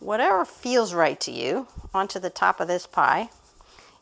whatever 0.05 0.45
feels 0.45 0.93
right 0.93 1.19
to 1.19 1.33
you 1.33 1.67
onto 1.95 2.21
the 2.21 2.29
top 2.29 2.61
of 2.61 2.69
this 2.69 2.87
pie. 2.87 3.31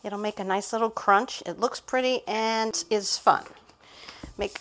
It'll 0.03 0.19
make 0.19 0.41
a 0.41 0.45
nice 0.45 0.73
little 0.73 0.91
crunch. 0.91 1.43
It 1.47 1.61
looks 1.61 1.79
pretty 1.79 2.23
and 2.27 2.85
is 2.91 3.17
fun. 3.17 3.45
Make 4.37 4.59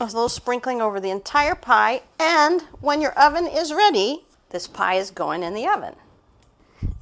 a 0.00 0.04
little 0.06 0.30
sprinkling 0.30 0.80
over 0.80 0.98
the 0.98 1.10
entire 1.10 1.54
pie, 1.54 2.02
and 2.18 2.62
when 2.80 3.02
your 3.02 3.12
oven 3.12 3.46
is 3.46 3.74
ready, 3.74 4.24
this 4.48 4.66
pie 4.66 4.94
is 4.94 5.10
going 5.10 5.42
in 5.42 5.52
the 5.52 5.68
oven. 5.68 5.94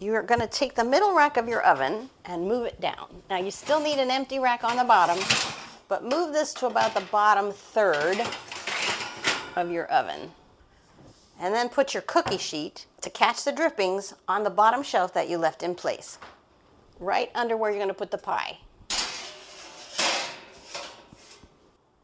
You're 0.00 0.22
going 0.22 0.40
to 0.40 0.46
take 0.48 0.74
the 0.74 0.82
middle 0.82 1.14
rack 1.14 1.36
of 1.36 1.46
your 1.46 1.62
oven 1.62 2.10
and 2.24 2.48
move 2.48 2.66
it 2.66 2.80
down. 2.80 3.06
Now, 3.30 3.38
you 3.38 3.52
still 3.52 3.80
need 3.80 3.98
an 3.98 4.10
empty 4.10 4.40
rack 4.40 4.64
on 4.64 4.76
the 4.76 4.84
bottom, 4.84 5.22
but 5.88 6.02
move 6.02 6.32
this 6.32 6.52
to 6.54 6.66
about 6.66 6.94
the 6.94 7.02
bottom 7.12 7.52
third 7.52 8.20
of 9.54 9.70
your 9.70 9.84
oven. 9.86 10.32
And 11.38 11.54
then 11.54 11.68
put 11.68 11.94
your 11.94 12.02
cookie 12.02 12.38
sheet 12.38 12.86
to 13.02 13.10
catch 13.10 13.44
the 13.44 13.52
drippings 13.52 14.14
on 14.26 14.42
the 14.42 14.50
bottom 14.50 14.82
shelf 14.82 15.12
that 15.14 15.28
you 15.28 15.38
left 15.38 15.62
in 15.62 15.74
place, 15.74 16.18
right 16.98 17.30
under 17.34 17.56
where 17.56 17.70
you're 17.70 17.78
going 17.78 17.88
to 17.88 17.94
put 17.94 18.10
the 18.10 18.18
pie. 18.18 18.58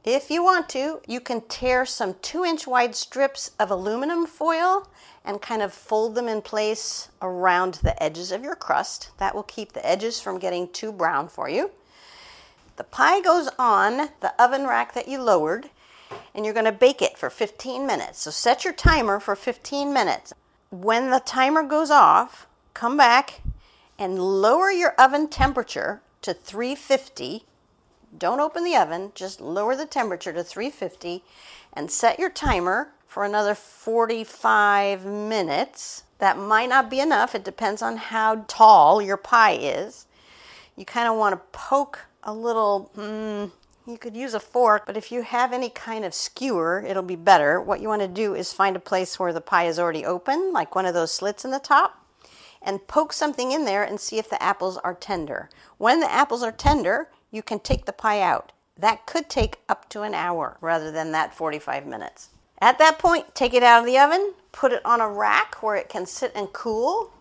If 0.04 0.30
you 0.30 0.42
want 0.42 0.68
to, 0.70 1.00
you 1.06 1.20
can 1.20 1.42
tear 1.42 1.86
some 1.86 2.16
two 2.22 2.44
inch 2.44 2.66
wide 2.66 2.96
strips 2.96 3.52
of 3.60 3.70
aluminum 3.70 4.26
foil 4.26 4.88
and 5.24 5.40
kind 5.40 5.62
of 5.62 5.72
fold 5.72 6.16
them 6.16 6.26
in 6.26 6.42
place 6.42 7.08
around 7.22 7.74
the 7.74 8.02
edges 8.02 8.32
of 8.32 8.42
your 8.42 8.56
crust. 8.56 9.12
That 9.18 9.32
will 9.32 9.44
keep 9.44 9.72
the 9.72 9.86
edges 9.88 10.20
from 10.20 10.40
getting 10.40 10.68
too 10.70 10.90
brown 10.90 11.28
for 11.28 11.48
you. 11.48 11.70
The 12.76 12.84
pie 12.84 13.20
goes 13.20 13.48
on 13.60 14.08
the 14.20 14.34
oven 14.42 14.66
rack 14.66 14.92
that 14.94 15.06
you 15.06 15.22
lowered, 15.22 15.70
and 16.34 16.44
you're 16.44 16.54
going 16.54 16.66
to 16.66 16.72
bake 16.72 17.02
it 17.02 17.18
for 17.18 17.30
15 17.30 17.86
minutes. 17.86 18.20
So 18.20 18.30
set 18.30 18.64
your 18.64 18.72
timer 18.72 19.20
for 19.20 19.36
15 19.36 19.92
minutes. 19.92 20.32
When 20.70 21.10
the 21.10 21.20
timer 21.20 21.62
goes 21.62 21.90
off, 21.90 22.46
come 22.74 22.96
back 22.96 23.40
and 23.98 24.18
lower 24.18 24.70
your 24.70 24.94
oven 24.98 25.28
temperature 25.28 26.00
to 26.22 26.32
350 26.32 27.44
don't 28.16 28.40
open 28.40 28.64
the 28.64 28.76
oven, 28.76 29.12
just 29.14 29.40
lower 29.40 29.74
the 29.74 29.86
temperature 29.86 30.32
to 30.32 30.44
350 30.44 31.24
and 31.72 31.90
set 31.90 32.18
your 32.18 32.30
timer 32.30 32.92
for 33.06 33.24
another 33.24 33.54
45 33.54 35.06
minutes. 35.06 36.04
That 36.18 36.38
might 36.38 36.68
not 36.68 36.90
be 36.90 37.00
enough, 37.00 37.34
it 37.34 37.44
depends 37.44 37.82
on 37.82 37.96
how 37.96 38.44
tall 38.48 39.00
your 39.00 39.16
pie 39.16 39.56
is. 39.56 40.06
You 40.76 40.84
kind 40.84 41.08
of 41.08 41.16
want 41.16 41.32
to 41.32 41.58
poke 41.58 42.00
a 42.22 42.32
little, 42.32 42.90
mm, 42.96 43.50
you 43.86 43.98
could 43.98 44.16
use 44.16 44.34
a 44.34 44.40
fork, 44.40 44.84
but 44.86 44.96
if 44.96 45.10
you 45.10 45.22
have 45.22 45.52
any 45.52 45.68
kind 45.68 46.04
of 46.04 46.14
skewer, 46.14 46.84
it'll 46.86 47.02
be 47.02 47.16
better. 47.16 47.60
What 47.60 47.80
you 47.80 47.88
want 47.88 48.02
to 48.02 48.08
do 48.08 48.34
is 48.34 48.52
find 48.52 48.76
a 48.76 48.80
place 48.80 49.18
where 49.18 49.32
the 49.32 49.40
pie 49.40 49.66
is 49.66 49.78
already 49.78 50.04
open, 50.04 50.52
like 50.52 50.74
one 50.74 50.86
of 50.86 50.94
those 50.94 51.12
slits 51.12 51.44
in 51.44 51.50
the 51.50 51.58
top, 51.58 51.98
and 52.62 52.86
poke 52.86 53.12
something 53.12 53.50
in 53.50 53.64
there 53.64 53.82
and 53.82 53.98
see 53.98 54.18
if 54.18 54.30
the 54.30 54.42
apples 54.42 54.78
are 54.78 54.94
tender. 54.94 55.50
When 55.78 56.00
the 56.00 56.12
apples 56.12 56.42
are 56.42 56.52
tender, 56.52 57.08
you 57.30 57.42
can 57.42 57.58
take 57.58 57.84
the 57.86 57.92
pie 57.92 58.20
out. 58.20 58.52
That 58.78 59.06
could 59.06 59.28
take 59.28 59.60
up 59.68 59.88
to 59.90 60.02
an 60.02 60.14
hour 60.14 60.56
rather 60.60 60.90
than 60.90 61.12
that 61.12 61.34
45 61.34 61.86
minutes. 61.86 62.30
At 62.60 62.78
that 62.78 62.98
point, 62.98 63.34
take 63.34 63.54
it 63.54 63.64
out 63.64 63.80
of 63.80 63.86
the 63.86 63.98
oven, 63.98 64.34
put 64.52 64.72
it 64.72 64.84
on 64.84 65.00
a 65.00 65.08
rack 65.08 65.62
where 65.62 65.74
it 65.74 65.88
can 65.88 66.06
sit 66.06 66.30
and 66.36 66.52
cool 66.52 67.12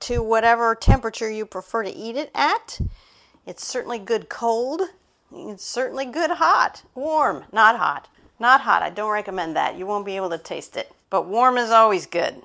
to 0.00 0.22
whatever 0.22 0.74
temperature 0.74 1.30
you 1.30 1.44
prefer 1.44 1.82
to 1.82 1.94
eat 1.94 2.16
it 2.16 2.30
at. 2.34 2.80
It's 3.48 3.66
certainly 3.66 3.98
good 3.98 4.28
cold. 4.28 4.82
It's 5.34 5.64
certainly 5.64 6.04
good 6.04 6.32
hot. 6.32 6.82
Warm, 6.94 7.44
not 7.50 7.78
hot. 7.78 8.06
Not 8.38 8.60
hot. 8.60 8.82
I 8.82 8.90
don't 8.90 9.10
recommend 9.10 9.56
that. 9.56 9.78
You 9.78 9.86
won't 9.86 10.04
be 10.04 10.16
able 10.16 10.28
to 10.28 10.36
taste 10.36 10.76
it. 10.76 10.92
But 11.08 11.26
warm 11.26 11.56
is 11.56 11.70
always 11.70 12.04
good. 12.04 12.42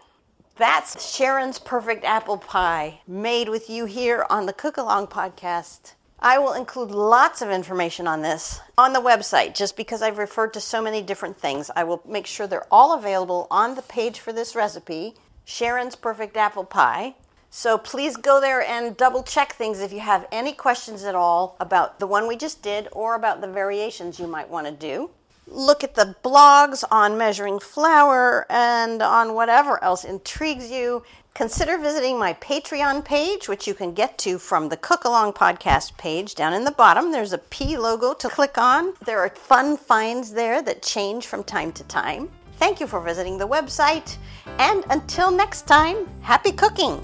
That's 0.56 1.14
Sharon's 1.14 1.60
Perfect 1.60 2.06
Apple 2.06 2.38
Pie, 2.38 3.02
made 3.06 3.50
with 3.50 3.70
you 3.70 3.84
here 3.84 4.26
on 4.30 4.46
the 4.46 4.54
Cookalong 4.54 5.10
podcast. 5.10 5.96
I 6.22 6.38
will 6.38 6.54
include 6.54 6.92
lots 6.92 7.42
of 7.42 7.50
information 7.50 8.08
on 8.08 8.22
this 8.22 8.62
on 8.78 8.94
the 8.94 9.02
website 9.02 9.56
just 9.56 9.76
because 9.76 10.02
I've 10.02 10.18
referred 10.18 10.54
to 10.54 10.62
so 10.62 10.82
many 10.82 11.02
different 11.02 11.38
things. 11.38 11.70
I 11.76 11.84
will 11.84 12.02
make 12.08 12.28
sure 12.28 12.48
they're 12.48 12.66
all 12.72 12.98
available 12.98 13.48
on 13.52 13.76
the 13.76 13.82
page 13.82 14.22
for 14.22 14.32
this 14.32 14.56
recipe, 14.56 15.16
Sharon's 15.44 15.98
Perfect 15.98 16.38
Apple 16.38 16.64
Pie. 16.64 17.16
So 17.56 17.78
please 17.78 18.18
go 18.18 18.42
there 18.42 18.64
and 18.64 18.98
double 18.98 19.22
check 19.22 19.54
things 19.54 19.80
if 19.80 19.94
you 19.94 20.00
have 20.00 20.28
any 20.32 20.54
questions 20.54 21.04
at 21.04 21.14
all 21.14 21.56
about 21.60 22.00
the 22.00 22.08
one 22.08 22.28
we 22.28 22.36
just 22.36 22.64
did 22.64 22.88
or 22.92 23.14
about 23.14 23.42
the 23.42 23.48
variations 23.48 24.20
you 24.20 24.26
might 24.26 24.50
want 24.50 24.66
to 24.66 24.74
do 24.74 25.12
look 25.48 25.84
at 25.84 25.96
the 25.96 26.16
blogs 26.24 26.84
on 26.90 27.18
measuring 27.18 27.60
flour 27.60 28.46
and 28.50 29.02
on 29.02 29.34
whatever 29.34 29.84
else 29.84 30.04
intrigues 30.04 30.72
you. 30.72 31.04
Consider 31.34 31.78
visiting 31.78 32.18
my 32.18 32.34
Patreon 32.36 33.04
page, 33.04 33.50
which 33.50 33.68
you 33.68 33.74
can 33.74 33.94
get 33.94 34.18
to 34.20 34.38
from 34.38 34.70
the 34.70 34.78
Cookalong 34.78 35.36
podcast 35.36 35.98
page. 35.98 36.36
Down 36.36 36.54
in 36.54 36.64
the 36.64 36.72
bottom, 36.72 37.12
there's 37.12 37.34
a 37.34 37.40
P 37.40 37.78
logo 37.78 38.14
to 38.14 38.30
click 38.30 38.58
on. 38.58 38.94
There 39.06 39.20
are 39.20 39.30
fun 39.30 39.78
finds 39.78 40.32
there 40.32 40.62
that 40.62 40.82
change 40.82 41.28
from 41.28 41.44
time 41.44 41.72
to 41.74 41.84
time. 41.84 42.30
Thank 42.58 42.80
you 42.80 42.88
for 42.88 43.02
visiting 43.02 43.38
the 43.38 43.48
website, 43.48 44.18
and 44.60 44.86
until 44.90 45.32
next 45.32 45.68
time, 45.68 46.08
happy 46.22 46.52
cooking! 46.52 47.04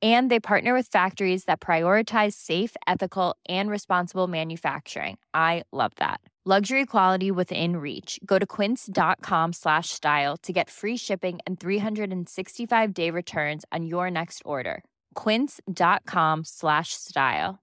and 0.00 0.30
they 0.30 0.40
partner 0.40 0.72
with 0.72 0.86
factories 0.86 1.44
that 1.44 1.60
prioritize 1.60 2.32
safe 2.32 2.76
ethical 2.86 3.36
and 3.48 3.68
responsible 3.68 4.28
manufacturing. 4.28 5.18
I 5.34 5.64
love 5.72 5.92
that. 5.96 6.20
Luxury 6.46 6.86
quality 6.86 7.30
within 7.30 7.76
reach. 7.76 8.18
Go 8.24 8.38
to 8.38 8.46
quince.com 8.46 9.52
slash 9.52 9.90
style 9.90 10.38
to 10.38 10.54
get 10.54 10.70
free 10.70 10.96
shipping 10.96 11.38
and 11.46 11.60
365 11.60 12.94
day 12.94 13.10
returns 13.10 13.66
on 13.70 13.84
your 13.84 14.10
next 14.10 14.40
order. 14.46 14.82
quince.com 15.12 16.44
slash 16.44 16.94
style. 16.94 17.58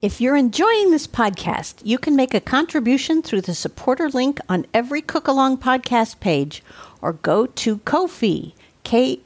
If 0.00 0.20
you're 0.20 0.36
enjoying 0.36 0.90
this 0.92 1.06
podcast, 1.08 1.76
you 1.82 1.98
can 1.98 2.14
make 2.14 2.32
a 2.32 2.40
contribution 2.40 3.22
through 3.22 3.40
the 3.40 3.54
supporter 3.54 4.08
link 4.08 4.38
on 4.48 4.66
every 4.72 5.02
Cookalong 5.02 5.58
podcast 5.58 6.20
page 6.20 6.62
or 7.02 7.14
go 7.14 7.46
to 7.46 7.78
Ko-fi 7.78 8.54
ko-fi.com 8.84 9.24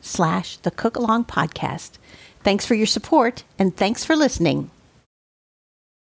slash 0.00 0.56
the 0.58 0.70
Cookalong 0.70 1.26
Podcast. 1.26 1.90
Thanks 2.42 2.66
for 2.66 2.74
your 2.74 2.86
support, 2.86 3.44
and 3.58 3.76
thanks 3.76 4.04
for 4.04 4.14
listening. 4.16 4.70